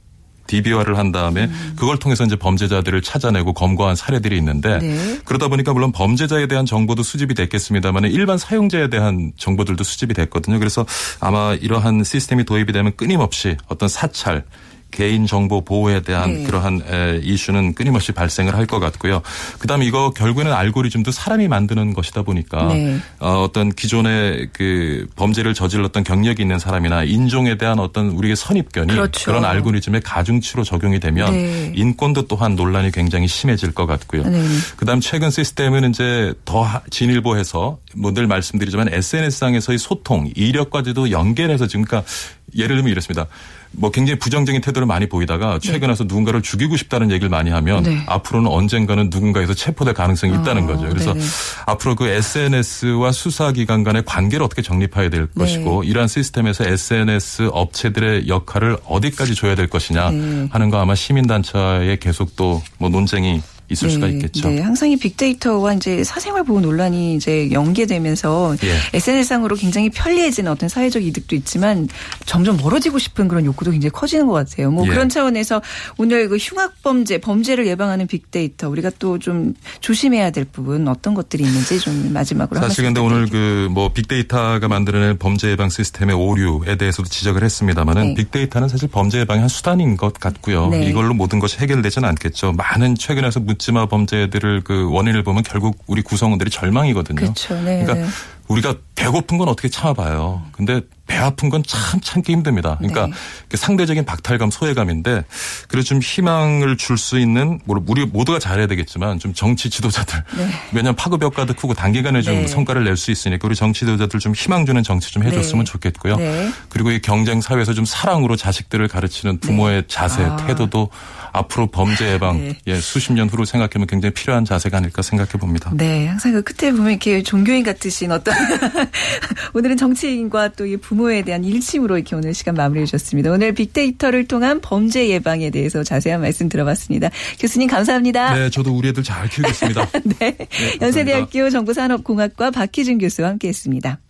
DB화를 0.48 0.98
한 0.98 1.12
다음에 1.12 1.44
음. 1.44 1.74
그걸 1.76 1.98
통해서 1.98 2.24
이제 2.24 2.34
범죄자들을 2.34 3.02
찾아내고 3.02 3.52
검거한 3.52 3.94
사례들이 3.94 4.36
있는데 4.38 4.78
네. 4.78 5.18
그러다 5.24 5.48
보니까 5.48 5.72
물론 5.72 5.92
범죄자에 5.92 6.46
대한 6.48 6.66
정보도 6.66 7.02
수집이 7.02 7.34
됐겠습니다만 7.34 8.04
일반 8.04 8.38
사용자에 8.38 8.88
대한 8.88 9.32
정보들도 9.36 9.84
수집이 9.84 10.14
됐거든요. 10.14 10.58
그래서 10.58 10.86
아마 11.20 11.54
이러한 11.54 12.02
시스템이 12.02 12.44
도입이 12.44 12.72
되면 12.72 12.96
끊임없이 12.96 13.56
어떤 13.68 13.88
사찰 13.88 14.44
개인 14.90 15.26
정보 15.26 15.64
보호에 15.64 16.00
대한 16.02 16.32
네. 16.32 16.42
그러한 16.44 16.82
에, 16.88 17.20
이슈는 17.22 17.74
끊임없이 17.74 18.12
발생을 18.12 18.54
할 18.54 18.68
것 18.68 18.80
같고요. 18.80 19.22
그다음에 19.60 19.86
이거 19.86 20.10
결국에는 20.10 20.52
알고리즘도 20.52 21.10
사람이 21.10 21.48
만드는 21.48 21.94
것이다 21.94 22.22
보니까 22.22 22.66
네. 22.68 22.98
어, 23.18 23.42
어떤 23.42 23.70
기존의 23.74 24.48
그 24.52 25.06
범죄를 25.16 25.54
저질렀던 25.54 26.04
경력이 26.04 26.42
있는 26.42 26.58
사람이나 26.58 27.04
인종에 27.04 27.56
대한 27.56 27.78
어떤 27.78 28.08
우리의 28.10 28.36
선입견이 28.36 28.92
그렇죠. 28.92 29.32
런 29.32 29.44
알고리즘의 29.44 30.02
가중치로 30.02 30.64
적용이 30.64 31.00
되면 31.00 31.32
네. 31.32 31.72
인권도 31.74 32.26
또한 32.26 32.56
논란이 32.56 32.90
굉장히 32.92 33.26
심해질 33.26 33.72
것 33.72 33.86
같고요. 33.86 34.24
네. 34.24 34.42
그다음 34.76 35.00
최근 35.00 35.30
시스템은 35.30 35.88
이제 35.90 36.34
더 36.44 36.62
하- 36.62 36.82
진일보해서 36.90 37.78
뭐 37.96 38.12
늘 38.12 38.26
말씀드리지만 38.26 38.88
SNS상에서의 38.92 39.78
소통, 39.78 40.30
이력까지도 40.34 41.10
연결해서 41.10 41.66
지금 41.66 41.84
그러니까 41.84 42.10
예를 42.56 42.76
들면 42.76 42.90
이렇습니다. 42.90 43.26
뭐 43.72 43.90
굉장히 43.90 44.18
부정적인 44.18 44.60
태도를 44.60 44.86
많이 44.86 45.08
보이다가 45.08 45.58
최근 45.60 45.88
와서 45.88 46.04
누군가를 46.04 46.42
죽이고 46.42 46.76
싶다는 46.76 47.10
얘기를 47.10 47.28
많이 47.28 47.50
하면 47.50 47.82
네. 47.82 48.02
앞으로는 48.06 48.50
언젠가는 48.50 49.08
누군가에서 49.10 49.54
체포될 49.54 49.94
가능성이 49.94 50.34
있다는 50.34 50.64
아, 50.64 50.66
거죠. 50.66 50.88
그래서 50.88 51.12
네네. 51.12 51.24
앞으로 51.66 51.94
그 51.94 52.06
SNS와 52.08 53.12
수사기관 53.12 53.84
간의 53.84 54.04
관계를 54.04 54.44
어떻게 54.44 54.62
정립해야 54.62 55.10
될 55.10 55.28
네. 55.34 55.40
것이고 55.40 55.84
이러한 55.84 56.08
시스템에서 56.08 56.64
SNS 56.64 57.50
업체들의 57.52 58.28
역할을 58.28 58.78
어디까지 58.86 59.34
줘야 59.34 59.54
될 59.54 59.68
것이냐 59.68 60.10
네. 60.10 60.48
하는 60.50 60.70
거 60.70 60.78
아마 60.80 60.94
시민단체의 60.94 61.98
계속 61.98 62.34
또 62.36 62.48
뭐 62.78 62.88
논쟁이 62.88 63.42
있을 63.70 63.90
수가 63.90 64.06
있겠죠. 64.08 64.48
네, 64.48 64.60
항상 64.60 64.90
이 64.90 64.96
빅데이터와 64.96 65.74
이제 65.74 66.02
사생활 66.04 66.44
보호 66.44 66.60
논란이 66.60 67.14
이제 67.16 67.50
연계되면서 67.52 68.56
예. 68.62 68.96
SNS상으로 68.96 69.56
굉장히 69.56 69.90
편리해지는 69.90 70.50
어떤 70.50 70.68
사회적 70.68 71.02
이득도 71.04 71.36
있지만 71.36 71.88
점점 72.24 72.56
멀어지고 72.56 72.98
싶은 72.98 73.28
그런 73.28 73.44
욕구도 73.44 73.70
굉장히 73.72 73.90
커지는 73.90 74.26
것 74.26 74.32
같아요. 74.32 74.70
뭐 74.70 74.86
예. 74.86 74.90
그런 74.90 75.08
차원에서 75.08 75.60
오늘 75.98 76.28
그 76.28 76.36
흉악 76.36 76.82
범죄, 76.82 77.18
범죄를 77.18 77.66
예방하는 77.66 78.06
빅데이터 78.06 78.68
우리가 78.68 78.90
또 78.98 79.18
좀 79.18 79.54
조심해야 79.80 80.30
될 80.30 80.44
부분 80.44 80.86
어떤 80.86 81.12
것들이 81.14 81.42
있는지 81.42 81.80
좀 81.80 82.12
마지막으로 82.12 82.60
사실 82.60 82.84
한 82.84 82.94
근데 82.94 83.00
오늘. 83.00 83.28
그 83.28 83.68
뭐 83.68 83.92
빅데이터가 83.92 84.68
만들어낸 84.68 85.18
범죄 85.18 85.50
예방 85.50 85.68
시스템의 85.68 86.14
오류에 86.14 86.76
대해서도 86.76 87.08
지적을 87.08 87.42
했습니다마는 87.42 88.08
네. 88.08 88.14
빅데이터는 88.14 88.68
사실 88.68 88.88
범죄 88.88 89.18
예방의 89.20 89.40
한 89.40 89.48
수단인 89.48 89.96
것 89.96 90.14
같고요. 90.14 90.68
네. 90.68 90.86
이걸로 90.86 91.14
모든 91.14 91.38
것이 91.38 91.58
해결되지는 91.58 92.08
않겠죠. 92.08 92.52
많은 92.52 92.94
최근에서 92.94 93.40
묻지마 93.58 93.86
범죄들을 93.86 94.62
그 94.62 94.90
원인을 94.90 95.24
보면 95.24 95.42
결국 95.42 95.82
우리 95.86 96.02
구성원들이 96.02 96.50
절망이거든요. 96.50 97.16
그렇죠. 97.16 97.54
네, 97.56 97.82
그러니까 97.82 97.94
네. 97.94 98.06
우리가 98.46 98.76
배고픈 98.94 99.36
건 99.36 99.48
어떻게 99.48 99.68
참아봐요. 99.68 100.42
근데 100.52 100.80
배 101.08 101.16
아픈 101.16 101.48
건 101.50 101.62
참 101.66 102.00
참기 102.00 102.32
힘듭니다. 102.32 102.76
그러니까 102.78 103.06
네. 103.06 103.12
그 103.48 103.56
상대적인 103.56 104.04
박탈감, 104.04 104.50
소외감인데 104.50 105.24
그래서 105.68 105.88
좀 105.88 106.00
희망을 106.00 106.76
줄 106.76 106.96
수 106.98 107.18
있는 107.18 107.58
뭐 107.64 107.82
우리 107.88 108.04
모두가 108.06 108.38
잘해야 108.38 108.66
되겠지만 108.66 109.18
좀 109.18 109.32
정치 109.34 109.70
지도자들 109.70 110.22
네. 110.36 110.48
왜냐하면 110.72 110.96
파급력가도 110.96 111.54
크고 111.54 111.74
단기간에 111.74 112.22
좀 112.22 112.34
네. 112.34 112.46
성과를 112.46 112.84
낼 112.84 112.96
수 112.96 113.10
있으니까 113.10 113.46
우리 113.48 113.54
정치 113.54 113.80
지도자들 113.80 114.20
좀 114.20 114.34
희망 114.34 114.66
주는 114.66 114.82
정치 114.82 115.12
좀 115.12 115.22
해줬으면 115.24 115.64
네. 115.64 115.72
좋겠고요. 115.72 116.16
네. 116.16 116.50
그리고 116.68 116.90
이 116.90 117.00
경쟁 117.00 117.40
사회에서 117.40 117.72
좀 117.74 117.84
사랑으로 117.84 118.36
자식들을 118.36 118.86
가르치는 118.88 119.38
부모의 119.40 119.84
자세, 119.88 120.22
아. 120.22 120.36
태도도 120.36 120.90
앞으로 121.32 121.68
범죄 121.68 122.12
예방 122.12 122.38
네. 122.38 122.58
예, 122.66 122.80
수십 122.80 123.12
년 123.12 123.28
후로 123.28 123.44
생각하면 123.44 123.86
굉장히 123.86 124.12
필요한 124.14 124.44
자세가 124.44 124.78
아닐까 124.78 125.02
생각해 125.02 125.32
봅니다. 125.32 125.70
네, 125.74 126.06
항상 126.08 126.32
그 126.32 126.42
끝에 126.42 126.72
보면 126.72 126.90
이렇게 126.90 127.22
종교인 127.22 127.62
같으신 127.62 128.10
어떤 128.12 128.34
오늘은 129.54 129.76
정치인과 129.76 130.48
또 130.50 130.68
이 130.68 130.76
부모 130.76 130.97
에 131.06 131.22
대한 131.22 131.44
일침으로 131.44 131.96
이렇게 131.96 132.16
오늘 132.16 132.34
시간 132.34 132.54
마무리해 132.54 132.84
주셨습니다. 132.86 133.30
오늘 133.30 133.52
빅데이터를 133.52 134.26
통한 134.26 134.60
범죄 134.60 135.08
예방에 135.08 135.50
대해서 135.50 135.84
자세한 135.84 136.20
말씀 136.20 136.48
들어봤습니다. 136.48 137.10
교수님 137.38 137.68
감사합니다. 137.68 138.34
네, 138.34 138.50
저도 138.50 138.74
우리 138.76 138.88
애들 138.88 139.02
잘 139.04 139.28
키우겠습니다. 139.28 139.88
네. 140.18 140.36
연세대학교 140.82 141.50
정보산업공학과 141.50 142.50
박희준 142.50 142.98
교수와 142.98 143.28
함께했습니다. 143.28 144.00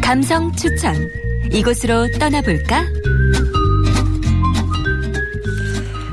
감성 0.00 0.52
추천. 0.54 0.94
이곳으로 1.52 2.06
떠나볼까? 2.18 3.01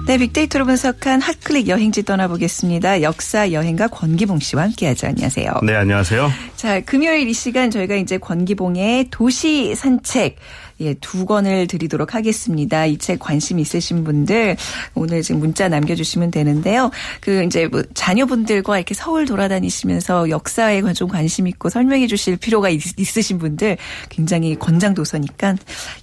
네, 0.10 0.18
빅데이터로 0.18 0.66
분석한 0.66 1.22
핫클릭 1.22 1.68
여행지 1.68 2.02
떠나보겠습니다. 2.02 3.04
역사 3.04 3.52
여행가 3.52 3.90
권기봉 3.90 4.40
씨와 4.40 4.64
함께하죠. 4.64 5.06
안녕하세요. 5.06 5.54
네, 5.62 5.76
안녕하세요. 5.76 6.32
자, 6.56 6.80
금요일 6.80 7.30
이 7.30 7.34
시간 7.34 7.70
저희가 7.70 7.94
이제 7.94 8.18
권기봉의 8.18 9.10
도시 9.12 9.76
산책 9.76 10.38
예, 10.82 10.94
두 10.96 11.26
권을 11.26 11.68
드리도록 11.68 12.16
하겠습니다. 12.16 12.86
이 12.86 12.98
책 13.00 13.20
관심 13.20 13.60
있으신 13.60 14.04
분들 14.04 14.58
오늘 14.94 15.22
지금 15.22 15.40
문자 15.40 15.68
남겨주시면 15.70 16.32
되는데요. 16.32 16.92
그 17.22 17.44
이제 17.44 17.68
뭐 17.68 17.82
자녀분들과 17.94 18.78
이렇게 18.78 18.94
서울 18.94 19.26
돌아다니시면서 19.26 20.30
역사에 20.30 20.82
좀 20.94 21.08
관심 21.08 21.48
있고 21.48 21.70
설명해 21.70 22.08
주실 22.08 22.38
필요가 22.38 22.70
있, 22.70 22.82
있으신 23.00 23.40
분들 23.40 23.78
굉장히 24.10 24.58
권장 24.58 24.94
도서니까 24.94 25.56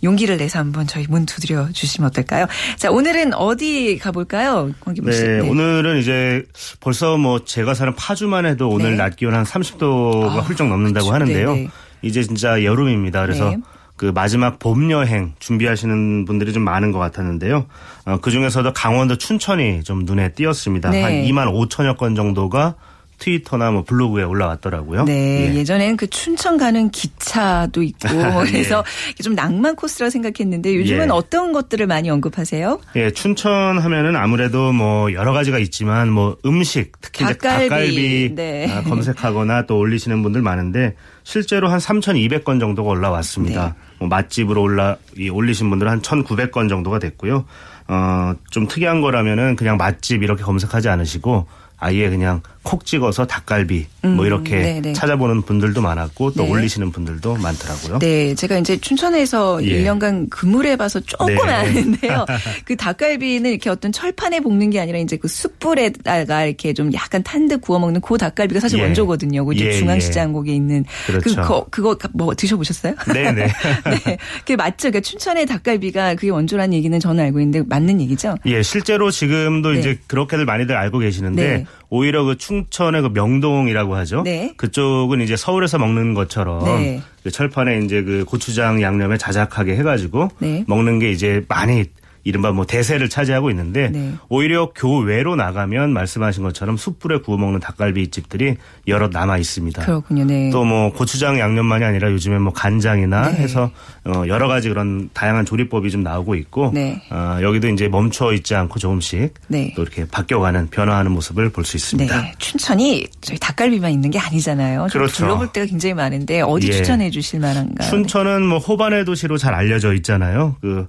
용기를 0.03 0.39
내서 0.39 0.59
한번 0.59 0.87
저희 0.87 1.07
문 1.09 1.27
두드려 1.27 1.69
주시면 1.73 2.09
어떨까요? 2.09 2.47
자, 2.77 2.91
오늘은 2.91 3.35
어디 3.35 3.99
가볼까요? 3.99 4.73
씨. 5.13 5.23
네, 5.23 5.41
오늘은 5.41 5.99
이제 5.99 6.45
벌써 6.81 7.17
뭐 7.17 7.45
제가 7.45 7.75
사는 7.75 7.95
파주만 7.95 8.47
해도 8.47 8.69
오늘 8.69 8.93
네. 8.93 8.97
낮 8.97 9.17
기온 9.17 9.35
한 9.35 9.45
30도가 9.45 10.29
아, 10.31 10.41
훌쩍 10.41 10.69
넘는다고 10.69 11.07
그쵸. 11.07 11.15
하는데요. 11.15 11.55
네, 11.55 11.61
네. 11.63 11.69
이제 12.03 12.23
진짜 12.23 12.63
여름입니다. 12.65 13.23
그래서 13.23 13.51
네. 13.51 13.59
그 13.97 14.13
마지막 14.15 14.59
봄 14.59 14.91
여행 14.91 15.33
준비하시는 15.39 16.25
분들이 16.27 16.53
좀 16.53 16.63
많은 16.63 16.93
것 16.93 16.99
같았는데요. 16.99 17.67
어, 18.05 18.19
그 18.21 18.31
중에서도 18.31 18.73
강원도 18.73 19.17
춘천이 19.17 19.85
좀 19.85 20.05
눈에 20.05 20.33
띄었습니다. 20.33 20.91
네. 20.91 21.03
한 21.03 21.13
2만 21.13 21.53
5천여 21.53 21.97
건 21.97 22.15
정도가 22.15 22.75
트위터나 23.19 23.71
뭐 23.71 23.83
블로그에 23.85 24.25
올라왔더라고요. 24.25 25.05
네, 25.05 25.51
예. 25.53 25.59
예. 25.59 25.65
전에는그 25.65 26.09
춘천 26.09 26.59
가는 26.59 26.91
기차도 26.91 27.83
있고 27.83 28.15
뭐 28.15 28.45
그래서 28.47 28.85
좀 29.23 29.35
낭만 29.35 29.77
코스라고 29.77 30.11
생각했는데 30.11 30.77
요즘은 30.77 31.07
예. 31.07 31.11
어떤 31.11 31.53
것들을 31.53 31.87
많이 31.87 32.11
언급하세요? 32.11 32.81
예, 32.97 33.11
춘천 33.11 33.79
하면은 33.79 34.17
아무래도 34.17 34.73
뭐 34.73 35.13
여러 35.13 35.33
가지가 35.33 35.59
있지만 35.59 36.11
뭐 36.11 36.37
음식 36.45 36.93
특히 37.01 37.25
이제 37.25 37.35
닭갈비. 37.35 37.69
닭갈비 37.69 38.35
네. 38.35 38.71
아, 38.71 38.83
검색하거나 38.83 39.67
또 39.67 39.79
올리시는 39.79 40.23
분들 40.23 40.43
많은데 40.43 40.95
실제로 41.23 41.69
한 41.69 41.79
3,200건 41.79 42.61
정도가 42.61 42.91
올라왔습니다. 42.91 43.67
네. 43.67 43.73
뭐 43.99 44.09
맛집으로 44.09 44.63
올라 44.63 44.97
이 45.17 45.29
올리신 45.29 45.71
분들은 45.71 45.91
한 45.91 46.03
1,900건 46.03 46.69
정도가 46.69 46.99
됐고요. 46.99 47.45
어, 47.89 48.35
좀 48.51 48.67
특이한 48.67 49.01
거라면은 49.01 49.57
그냥 49.57 49.77
맛집 49.77 50.23
이렇게 50.23 50.43
검색하지 50.43 50.89
않으시고 50.89 51.47
아예 51.79 52.09
그냥 52.09 52.43
콕 52.67 52.85
찍어서 52.85 53.27
닭갈비 53.27 53.87
음, 54.05 54.17
뭐 54.17 54.27
이렇게 54.27 54.57
네네. 54.57 54.93
찾아보는 54.93 55.43
분들도 55.43 55.81
많았고 55.81 56.33
또 56.33 56.43
네. 56.43 56.51
올리시는 56.51 56.91
분들도 56.91 57.37
많더라고요. 57.37 58.01
네, 58.01 58.35
제가 58.35 58.59
이제 58.59 58.77
춘천에서 58.77 59.65
예. 59.65 59.85
1년간 59.85 60.29
근무를 60.31 60.73
해봐서 60.73 60.99
조금 60.99 61.37
네. 61.37 61.53
아는데요. 61.53 62.27
그 62.67 62.75
닭갈비는 62.75 63.53
이렇게 63.53 63.71
어떤 63.71 63.93
철판에 63.93 64.41
볶는 64.41 64.71
게 64.71 64.81
아니라 64.81 64.99
이제 64.99 65.17
그 65.17 65.29
숯불에다가 65.29 66.45
이렇게 66.45 66.75
좀 66.75 66.93
약간 66.93 67.23
탄 67.23 67.47
듯 67.47 67.61
구워 67.61 67.79
먹는 67.79 68.01
그 68.01 68.19
닭갈비가 68.19 68.59
사실 68.59 68.81
예. 68.81 68.83
원조거든요. 68.83 69.45
그 69.45 69.55
예, 69.59 69.71
중앙시장 69.71 70.33
거기에 70.33 70.57
있는 70.57 70.85
그렇죠. 71.07 71.37
그거 71.37 71.67
그거 71.71 71.97
뭐 72.15 72.35
드셔보셨어요? 72.35 72.97
네네. 73.13 73.47
네, 74.05 74.19
그게 74.41 74.57
맞죠. 74.57 74.91
그러니까 74.91 75.01
춘천의 75.03 75.47
닭갈비가 75.47 76.17
그게 76.17 76.31
원조라는 76.31 76.75
얘기는 76.75 76.99
저는 76.99 77.23
알고 77.27 77.39
있는데 77.39 77.65
맞는 77.69 78.01
얘기죠? 78.01 78.35
예, 78.47 78.65
실제로 78.65 79.13
지금도 79.13 79.71
네. 79.75 79.79
이제 79.79 79.99
그렇게들 80.09 80.45
많이들 80.45 80.77
알고 80.77 80.99
계시는데 80.99 81.43
네. 81.59 81.65
오히려 81.89 82.25
그 82.25 82.37
충천의 82.37 83.03
그 83.03 83.09
명동이라고 83.13 83.95
하죠. 83.97 84.23
네. 84.23 84.53
그쪽은 84.57 85.21
이제 85.21 85.37
서울에서 85.37 85.79
먹는 85.79 86.15
것처럼 86.15 86.65
네. 86.65 87.03
그 87.23 87.31
철판에 87.31 87.81
이제 87.81 88.03
그 88.03 88.25
고추장 88.25 88.83
양념에 88.83 89.19
자작하게 89.19 89.77
해가지고 89.77 90.31
네. 90.39 90.65
먹는 90.67 90.99
게 90.99 91.11
이제 91.11 91.45
많이 91.49 91.85
이른바 92.27 92.51
뭐 92.51 92.67
대세를 92.67 93.09
차지하고 93.09 93.51
있는데 93.51 93.89
네. 93.91 94.13
오히려 94.29 94.73
교외로 94.75 95.37
나가면 95.37 95.93
말씀하신 95.93 96.43
것처럼 96.43 96.77
숯불에 96.77 97.21
구워 97.21 97.39
먹는 97.39 97.61
닭갈비 97.61 98.09
집들이 98.09 98.57
여러 98.89 99.07
남아 99.09 99.39
있습니다. 99.39 99.85
그렇군요. 99.85 100.25
네. 100.25 100.51
또 100.51 100.67
뭐 100.67 100.93
고추장 100.93 101.39
양념만이 101.39 101.85
아니라 101.85 102.11
요즘에 102.11 102.39
뭐 102.39 102.53
간장이나 102.53 103.31
네. 103.31 103.37
해서 103.39 103.71
어 104.05 104.25
여러 104.27 104.49
가지 104.49 104.69
그런 104.69 105.09
다양한 105.13 105.45
조리법이 105.45 105.93
좀 105.93 106.03
나오고 106.03 106.35
있고 106.35 106.73
네. 106.75 107.01
어 107.11 107.39
여기도 107.41 107.69
이제 107.69 107.87
멈춰 107.87 108.33
있지 108.33 108.57
않고 108.57 108.81
조금씩 108.81 109.33
네. 109.47 109.73
또 109.77 109.83
이렇게 109.83 110.05
바뀌어가는 110.09 110.67
변화하는 110.71 111.13
모습을 111.13 111.51
볼 111.51 111.65
수 111.65 111.77
있습니다. 111.77 112.21
네, 112.23 112.33
춘천이 112.39 113.07
저희 113.21 113.39
닭갈비만 113.39 113.93
있는 113.93 114.11
게 114.11 114.19
아니잖아요. 114.19 114.89
좀 114.91 115.01
그렇죠. 115.01 115.15
둘러볼 115.19 115.53
데가 115.53 115.67
굉장히 115.67 115.95
많은데 115.95 116.41
어디 116.41 116.67
예. 116.69 116.73
추천해 116.73 117.11
주실 117.11 117.39
만한가요? 117.39 117.89
춘천은 117.89 118.43
뭐 118.43 118.59
호반의 118.59 119.05
도시로 119.05 119.39
잘 119.39 119.55
알려져 119.55 119.95
있잖아요. 119.95 120.57
그 120.61 120.89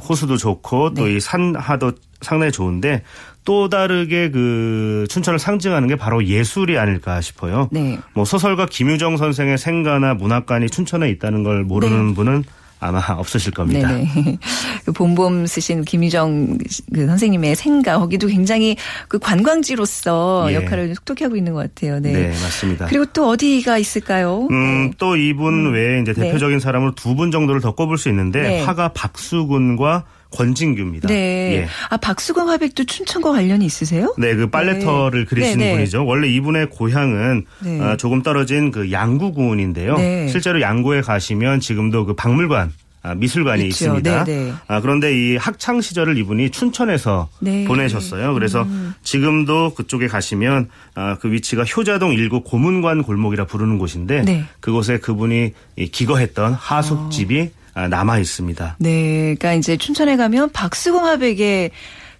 호수도 0.00 0.36
좋고 0.36 0.94
또 0.94 1.04
네. 1.04 1.16
이 1.16 1.20
산하도 1.20 1.92
상당히 2.22 2.52
좋은데 2.52 3.02
또 3.44 3.68
다르게 3.68 4.30
그 4.30 5.06
춘천을 5.08 5.38
상징하는 5.38 5.88
게 5.88 5.96
바로 5.96 6.24
예술이 6.24 6.78
아닐까 6.78 7.20
싶어요. 7.20 7.68
네. 7.70 7.98
뭐 8.14 8.24
소설가 8.24 8.66
김유정 8.66 9.16
선생의 9.16 9.58
생가나 9.58 10.14
문학관이 10.14 10.68
춘천에 10.68 11.08
있다는 11.10 11.44
걸 11.44 11.62
모르는 11.62 12.14
분은 12.14 12.44
아마 12.78 13.00
없으실 13.08 13.52
겁니다. 13.52 13.88
네네. 13.88 14.38
그 14.84 14.92
봄봄 14.92 15.46
쓰신 15.46 15.84
김희정 15.84 16.58
그 16.92 17.06
선생님의 17.06 17.56
생가 17.56 17.98
거기도 17.98 18.26
굉장히 18.28 18.76
그 19.08 19.18
관광지로서 19.18 20.48
예. 20.50 20.54
역할을 20.56 20.94
톡톡히 20.94 21.24
하고 21.24 21.36
있는 21.36 21.54
것 21.54 21.60
같아요. 21.60 21.98
네. 22.00 22.12
네, 22.12 22.28
맞습니다. 22.28 22.86
그리고 22.86 23.06
또 23.06 23.28
어디가 23.30 23.78
있을까요? 23.78 24.46
음, 24.50 24.92
또 24.98 25.16
이분 25.16 25.72
외에 25.72 26.00
이제 26.02 26.12
네. 26.12 26.26
대표적인 26.26 26.60
사람으로 26.60 26.94
두 26.94 27.16
분 27.16 27.30
정도를 27.30 27.62
더 27.62 27.74
꼽을 27.74 27.96
수 27.96 28.10
있는데 28.10 28.42
네. 28.42 28.62
화가 28.62 28.88
박수근과 28.92 30.04
권진규입니다. 30.36 31.08
네. 31.08 31.14
예. 31.56 31.68
아 31.88 31.96
박수건 31.96 32.48
화백도 32.48 32.84
춘천과 32.84 33.32
관련이 33.32 33.64
있으세요? 33.64 34.14
네, 34.18 34.34
그 34.34 34.48
빨래터를 34.48 35.20
네. 35.20 35.24
그리시는 35.26 35.58
네, 35.58 35.64
네. 35.70 35.74
분이죠. 35.76 36.04
원래 36.04 36.28
이분의 36.28 36.70
고향은 36.70 37.46
네. 37.60 37.80
어, 37.80 37.96
조금 37.96 38.22
떨어진 38.22 38.70
그 38.70 38.92
양구군인데요. 38.92 39.96
네. 39.96 40.28
실제로 40.28 40.60
양구에 40.60 41.00
가시면 41.00 41.60
지금도 41.60 42.04
그 42.06 42.14
박물관 42.14 42.72
아, 43.02 43.14
미술관이 43.14 43.62
있죠. 43.68 43.84
있습니다. 43.84 44.24
네, 44.24 44.36
네. 44.46 44.52
아, 44.66 44.80
그런데 44.80 45.14
이 45.14 45.36
학창 45.36 45.80
시절을 45.80 46.18
이분이 46.18 46.50
춘천에서 46.50 47.28
네. 47.38 47.62
음. 47.62 47.64
보내셨어요. 47.64 48.34
그래서 48.34 48.66
지금도 49.04 49.74
그쪽에 49.74 50.08
가시면 50.08 50.68
아, 50.96 51.16
그 51.20 51.30
위치가 51.30 51.62
효자동 51.62 52.14
일구 52.14 52.42
고문관 52.42 53.04
골목이라 53.04 53.44
부르는 53.46 53.78
곳인데 53.78 54.22
네. 54.22 54.44
그곳에 54.58 54.98
그분이 54.98 55.52
이 55.76 55.86
기거했던 55.86 56.54
하숙집이 56.54 57.42
아, 57.42 57.55
남아 57.76 58.18
있습니다. 58.18 58.76
네, 58.78 59.34
그러니까 59.38 59.52
이제 59.54 59.76
춘천에 59.76 60.16
가면 60.16 60.50
박수건 60.52 61.04
화백의 61.04 61.70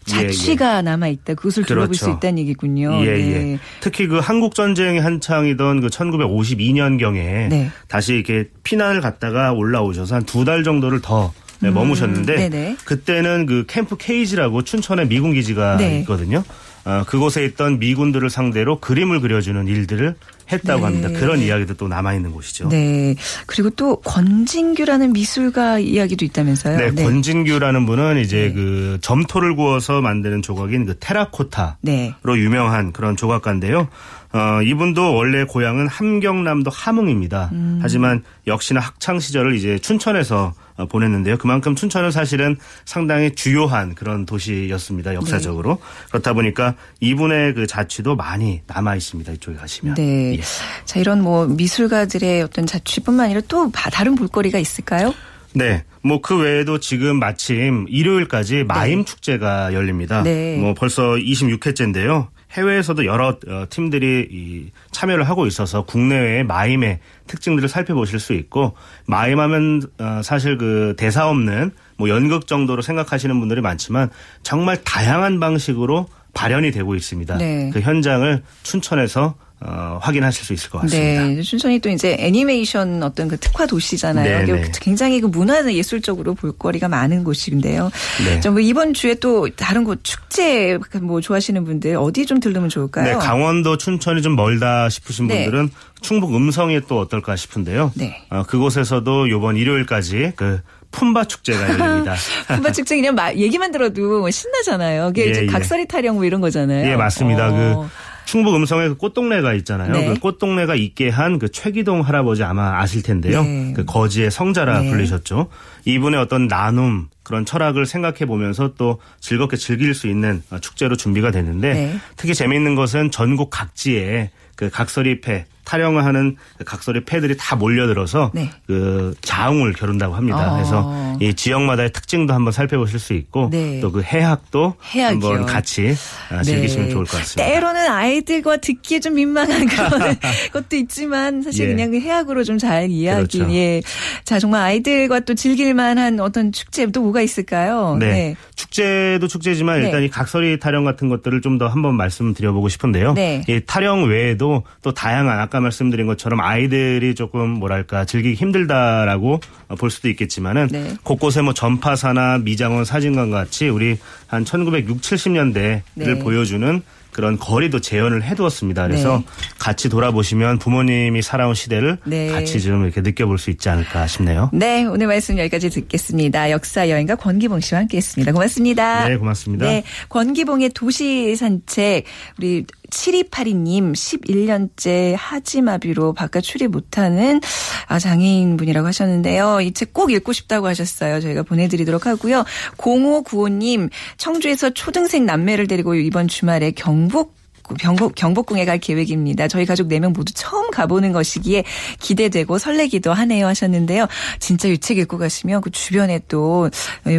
자취가 0.05 0.83
남아 0.83 1.09
있다. 1.09 1.35
그것을 1.35 1.64
둘러볼 1.64 1.88
그렇죠. 1.88 2.05
수 2.05 2.11
있다는 2.12 2.38
얘기군요. 2.38 3.01
예, 3.05 3.12
네. 3.16 3.33
예. 3.53 3.59
특히 3.81 4.07
그 4.07 4.19
한국 4.19 4.55
전쟁이 4.55 4.99
한창이던 5.01 5.81
그 5.81 5.88
1952년 5.88 6.99
경에 7.01 7.49
네. 7.49 7.71
다시 7.88 8.14
이렇게 8.14 8.45
피난을 8.62 9.01
갔다가 9.01 9.53
올라오셔서 9.53 10.14
한 10.14 10.25
두 10.25 10.45
달 10.45 10.62
정도를 10.62 11.01
더 11.01 11.33
네, 11.59 11.71
머무셨는데 11.71 12.35
음, 12.35 12.38
네네. 12.51 12.77
그때는 12.85 13.47
그 13.47 13.64
캠프 13.66 13.97
케이지라고 13.97 14.62
춘천에 14.62 15.09
미군 15.09 15.33
기지가 15.33 15.79
네. 15.79 16.01
있거든요. 16.01 16.45
어, 16.87 17.03
그곳에 17.05 17.44
있던 17.44 17.81
미군들을 17.81 18.31
상대로 18.31 18.79
그림을 18.79 19.20
그려주는 19.20 19.66
일들을 19.66 20.14
했다고 20.53 20.79
네. 20.79 20.85
합니다. 20.85 21.20
그런 21.20 21.40
이야기도 21.40 21.75
또 21.75 21.88
남아 21.88 22.14
있는 22.14 22.31
곳이죠. 22.31 22.68
네. 22.68 23.16
그리고 23.46 23.70
또 23.70 23.96
권진규라는 24.03 25.12
미술가 25.12 25.81
이야기도 25.81 26.25
있다면서요. 26.25 26.77
네, 26.77 27.03
권진규라는 27.03 27.87
분은 27.87 28.18
이제 28.18 28.46
네. 28.49 28.53
그 28.53 28.99
점토를 29.01 29.57
구워서 29.57 30.01
만드는 30.01 30.42
조각인 30.42 30.87
그 30.87 30.96
테라코타로 31.01 31.75
네. 31.83 32.14
유명한 32.25 32.92
그런 32.92 33.16
조각가인데요. 33.16 33.88
어, 34.33 34.62
이분도 34.62 35.14
원래 35.14 35.42
고향은 35.42 35.88
함경남도 35.88 36.70
함흥입니다. 36.70 37.51
음. 37.53 37.81
하지만 37.83 38.22
역시나 38.46 38.79
학창 38.79 39.18
시절을 39.18 39.57
이제 39.57 39.79
춘천에서 39.81 40.55
어, 40.55 40.64
보냈는데요. 40.85 41.39
그만큼 41.39 41.75
춘천은 41.75 42.11
사실은 42.11 42.57
상당히 42.85 43.35
주요한 43.35 43.95
그런 43.95 44.27
도시였습니다. 44.27 45.15
역사적으로. 45.15 45.79
네. 45.81 46.07
그렇다 46.11 46.35
보니까 46.35 46.75
이분의 47.01 47.55
그 47.55 47.67
자취도 47.67 48.17
많이 48.17 48.61
남아 48.67 48.97
있습니다. 48.97 49.33
이쪽에 49.33 49.57
가시면. 49.57 49.95
네. 49.95 50.35
예. 50.37 50.41
자, 50.85 51.01
이런 51.01 51.23
뭐 51.23 51.47
미술가들의 51.47 52.43
어떤 52.43 52.67
자취뿐만 52.67 53.27
아니라 53.27 53.41
또 53.49 53.71
바- 53.71 53.89
다른 53.91 54.15
볼거리가 54.15 54.59
있을까요? 54.59 55.15
네. 55.55 55.85
뭐 56.03 56.21
그 56.21 56.37
외에도 56.39 56.79
지금 56.79 57.19
마침 57.19 57.87
일요일까지 57.89 58.65
마임 58.65 59.05
축제가 59.05 59.73
열립니다. 59.73 60.23
네. 60.23 60.57
뭐 60.59 60.75
벌써 60.75 61.15
26회째인데요. 61.15 62.29
해외에서도 62.57 63.05
여러 63.05 63.37
어, 63.49 63.66
팀들이 63.69 64.29
이 64.31 64.71
참여를 64.90 65.29
하고 65.29 65.47
있어서 65.47 65.83
국내외의 65.85 66.45
마임의 66.45 67.01
특징들을 67.27 67.69
살펴보실 67.69 68.19
수 68.19 68.33
있고 68.33 68.75
마임하면 69.07 69.83
어, 69.99 70.21
사실 70.23 70.57
그 70.57 70.95
대사 70.97 71.29
없는 71.29 71.73
뭐 71.97 72.09
연극 72.09 72.47
정도로 72.47 72.83
생각하시는 72.83 73.38
분들이 73.38 73.61
많지만 73.61 74.11
정말 74.42 74.83
다양한 74.85 75.40
방식으로 75.40 76.09
발현이 76.35 76.71
되고 76.71 76.95
있습니다. 76.95 77.38
네. 77.38 77.71
그 77.73 77.81
현장을 77.81 78.42
춘천에서 78.62 79.35
어, 79.59 79.99
확인하실 80.03 80.45
수 80.45 80.53
있을 80.53 80.69
것 80.71 80.81
같습니다. 80.83 81.23
네. 81.29 81.40
춘천이 81.40 81.79
또 81.79 81.88
이제 81.88 82.14
애니메이션 82.21 83.03
어떤 83.03 83.27
그 83.27 83.38
특화 83.38 83.64
도시잖아요. 83.66 84.38
네, 84.38 84.42
이게 84.42 84.53
네. 84.61 84.73
굉장히 84.81 85.21
그 85.23 85.29
문화 85.29 85.64
예술적으로 85.73 86.35
볼거리가 86.35 86.88
많은 86.88 87.25
곳인데요. 87.25 87.90
네. 88.27 88.40
좀 88.40 88.61
이번 88.61 88.92
주에 88.92 89.14
또 89.14 89.49
다른 89.57 89.85
곳 89.85 90.01
축제 90.05 90.79
뭐 91.01 91.23
좋아하시는 91.23 91.64
분들 91.64 91.97
어디 91.97 92.27
좀 92.27 92.38
들르면 92.38 92.69
좋을까요? 92.69 93.05
네, 93.05 93.12
강원도 93.14 93.79
춘천이 93.79 94.21
좀 94.21 94.37
멀다 94.37 94.90
싶으신 94.90 95.27
네. 95.27 95.45
분들은 95.45 95.71
충북 96.03 96.35
음성이 96.37 96.81
또 96.87 96.99
어떨까 97.01 97.35
싶은데요. 97.35 97.92
네. 97.95 98.23
어, 98.29 98.42
그곳에서도 98.47 99.27
이번 99.29 99.57
일요일까지 99.57 100.33
그 100.37 100.61
품바 100.90 101.25
축제가 101.25 101.62
열립니다. 101.81 102.14
품바 102.49 102.73
축제 102.73 102.95
그냥 102.97 103.14
마- 103.14 103.33
얘기만 103.33 103.73
들어도 103.73 104.21
뭐 104.21 104.31
신나잖아요. 104.31 105.07
그게 105.07 105.27
예, 105.27 105.31
이제 105.31 105.42
예. 105.42 105.47
각설이 105.47 105.88
타령 105.88 106.16
뭐 106.16 106.25
이런 106.27 106.40
거잖아요. 106.42 106.88
예, 106.90 106.95
맞습니다. 106.97 107.49
어. 107.49 107.53
그 107.83 107.88
충북 108.27 108.55
음성에 108.57 108.89
그 108.89 108.97
꽃동네가 108.97 109.55
있잖아요. 109.55 109.93
네. 109.93 110.07
그 110.07 110.21
꽃동네가 110.21 110.75
있게 110.75 111.09
한 111.09 111.37
그 111.39 111.51
최기동 111.51 112.01
할아버지 112.01 112.43
아마 112.45 112.79
아실 112.81 113.03
텐데요. 113.03 113.43
네. 113.43 113.73
그 113.75 113.85
거지의 113.85 114.31
성자라 114.31 114.81
네. 114.81 114.91
불리셨죠. 114.91 115.49
이분의 115.85 116.21
어떤 116.21 116.49
나눔 116.49 117.09
그런 117.23 117.45
철학을 117.45 117.87
생각해 117.87 118.27
보면서 118.27 118.73
또 118.79 119.01
즐겁게 119.21 119.57
즐길 119.57 119.95
수 119.95 120.09
있는 120.09 120.43
어, 120.51 120.59
축제로 120.59 120.97
준비가 120.97 121.31
됐는데 121.31 121.75
네. 121.75 121.99
특히 122.17 122.35
재미있는 122.35 122.75
것은 122.75 123.11
전국 123.11 123.51
각지에 123.51 124.31
그 124.57 124.71
각설이 124.71 125.21
패 125.21 125.45
타령을 125.65 126.05
하는 126.05 126.37
그 126.57 126.65
각설이 126.65 127.05
패들이 127.05 127.37
다 127.37 127.57
몰려들어서 127.57 128.31
네. 128.35 128.51
그 128.67 129.15
자웅을 129.21 129.73
겨룬다고 129.73 130.15
합니다. 130.15 130.53
어. 130.53 130.55
그래서 130.55 131.15
이 131.20 131.35
지역마다의 131.35 131.92
특징도 131.92 132.33
한번 132.35 132.52
살펴보실 132.52 132.98
수 132.98 133.12
있고 133.14 133.48
네. 133.50 133.81
또그 133.81 134.02
해학도 134.02 134.74
해학이요. 134.94 135.29
한번 135.29 135.46
같이 135.46 135.94
아, 136.31 136.42
즐기시면 136.42 136.87
네. 136.87 136.92
좋을 136.92 137.05
것 137.05 137.18
같습니다. 137.18 137.50
때로는 137.52 137.87
아이들과 137.90 138.59
듣기에 138.59 139.00
좀 139.00 139.14
민망한 139.14 139.66
그런 139.66 140.16
것도 140.52 140.76
있지만 140.76 141.42
사실 141.42 141.66
예. 141.66 141.74
그냥 141.74 141.90
그 141.90 142.00
해학으로 142.00 142.44
좀 142.44 142.57
잘 142.57 142.88
이야기. 142.90 143.38
그렇죠. 143.38 143.52
예. 143.55 143.83
자 144.24 144.38
정말 144.38 144.62
아이들과 144.62 145.20
또 145.20 145.35
즐길만한 145.35 146.20
어떤 146.20 146.52
축제 146.52 146.87
또 146.87 147.02
뭐가 147.02 147.20
있을까요? 147.20 147.96
네. 148.00 148.35
축제도 148.55 149.26
축제지만 149.29 149.81
네. 149.81 149.87
일단 149.87 150.02
이 150.02 150.09
각설이 150.09 150.59
타령 150.59 150.85
같은 150.85 151.09
것들을 151.09 151.40
좀 151.42 151.57
더 151.57 151.68
한번 151.68 151.94
말씀드려보고 151.96 152.68
싶은데요. 152.68 153.14
네. 153.14 153.42
이 153.48 153.61
타령 153.66 154.11
외에도 154.11 154.62
또 154.83 154.92
다양한 154.92 155.38
아까 155.40 155.59
말씀드린 155.61 156.07
것처럼 156.07 156.40
아이들이 156.40 157.14
조금 157.14 157.48
뭐랄까 157.48 158.05
즐기기 158.05 158.35
힘들다라고 158.35 159.40
볼 159.79 159.90
수도 159.90 160.11
있겠지만은 160.11 160.68
네. 160.70 160.94
곳곳에 161.07 161.40
뭐 161.40 161.55
전파사나 161.55 162.38
미장원 162.38 162.85
사진관 162.85 163.31
같이 163.31 163.69
우리 163.69 163.97
한 164.27 164.45
1960, 164.45 165.01
70년대를 165.01 165.83
네. 165.95 166.19
보여주는 166.19 166.83
그런 167.12 167.38
거리도 167.38 167.81
재현을 167.81 168.25
해두었습니다. 168.25 168.88
그래서 168.88 169.19
네. 169.19 169.25
같이 169.59 169.88
돌아보시면 169.88 170.59
부모님이 170.59 171.23
살아온 171.23 171.55
시대를 171.55 171.99
네. 172.05 172.29
같이 172.29 172.61
좀 172.61 172.85
이렇게 172.85 173.01
느껴볼 173.01 173.38
수 173.38 173.51
있지 173.51 173.71
않을까 173.71 174.07
싶네요. 174.07 174.51
네, 174.53 174.85
오늘 174.85 175.07
말씀 175.07 175.38
여기까지 175.38 175.71
듣겠습니다. 175.71 176.51
역사 176.51 176.90
여행가 176.90 177.14
권기봉 177.14 177.61
씨와 177.61 177.83
함께했습니다. 177.83 178.33
고맙습니다. 178.33 179.09
네, 179.09 179.16
고맙습니다. 179.16 179.64
네, 179.64 179.85
권기봉의 180.11 180.71
도시 180.75 181.35
산책 181.37 182.05
우리 182.37 182.66
7282님 182.90 183.92
11년째 183.92 185.14
하지마비로 185.18 186.12
바깥 186.12 186.42
출입 186.42 186.70
못하는 186.70 187.40
아, 187.88 187.99
장애인분이라고 187.99 188.87
하셨는데요. 188.87 189.61
이 189.61 189.72
책 189.72 189.92
꼭 189.92 190.11
읽고 190.12 190.33
싶다고 190.33 190.66
하셨어요. 190.66 191.20
저희가 191.20 191.42
보내드리도록 191.42 192.07
하고요. 192.07 192.44
0595님 192.77 193.90
청주에서 194.18 194.70
초등생 194.70 195.25
남매를 195.27 195.66
데리고 195.66 195.94
이번 195.94 196.29
주말에 196.29 196.70
경북 196.72 197.35
경복, 197.74 198.14
경복궁에 198.14 198.64
갈 198.64 198.79
계획입니다. 198.79 199.48
저희 199.48 199.66
가족 199.66 199.88
4명 199.88 200.14
모두 200.14 200.33
처음 200.35 200.70
가보는 200.70 201.12
것이기에 201.12 201.64
기대되고 202.00 202.59
설레기도 202.59 203.12
하네요 203.12 203.46
하셨는데요. 203.46 204.07
진짜 204.38 204.68
유책 204.68 204.98
읽고 204.98 205.18
가시면 205.18 205.61
그 205.61 205.70
주변에 205.70 206.20
또 206.29 206.70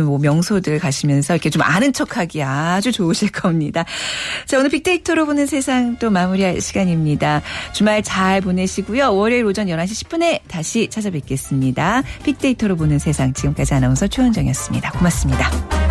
뭐 0.06 0.18
명소들 0.20 0.80
가시면서 0.80 1.34
이렇게 1.34 1.50
좀 1.50 1.62
아는 1.62 1.94
척하기 1.94 2.44
아주 2.44 2.92
좋으실 2.92 3.32
겁니다. 3.32 3.86
자, 4.46 4.58
오늘 4.58 4.70
빅데이터로 4.70 5.26
보는 5.26 5.46
세상 5.46 5.98
또 5.98 6.10
마무리할 6.10 6.62
시간입니다. 6.62 7.42
주말 7.74 8.04
잘 8.04 8.42
보내시고요. 8.42 9.16
월요일 9.16 9.46
오전 9.46 9.68
11시 9.68 10.08
10분에 10.08 10.42
다시 10.48 10.88
찾아뵙겠습니다. 10.90 12.04
빅데이터로 12.24 12.76
보는 12.76 13.00
세상 13.00 13.34
지금까지 13.34 13.74
아나운서 13.74 14.08
최원정이었습니다. 14.08 14.92
고맙습니다. 14.92 15.87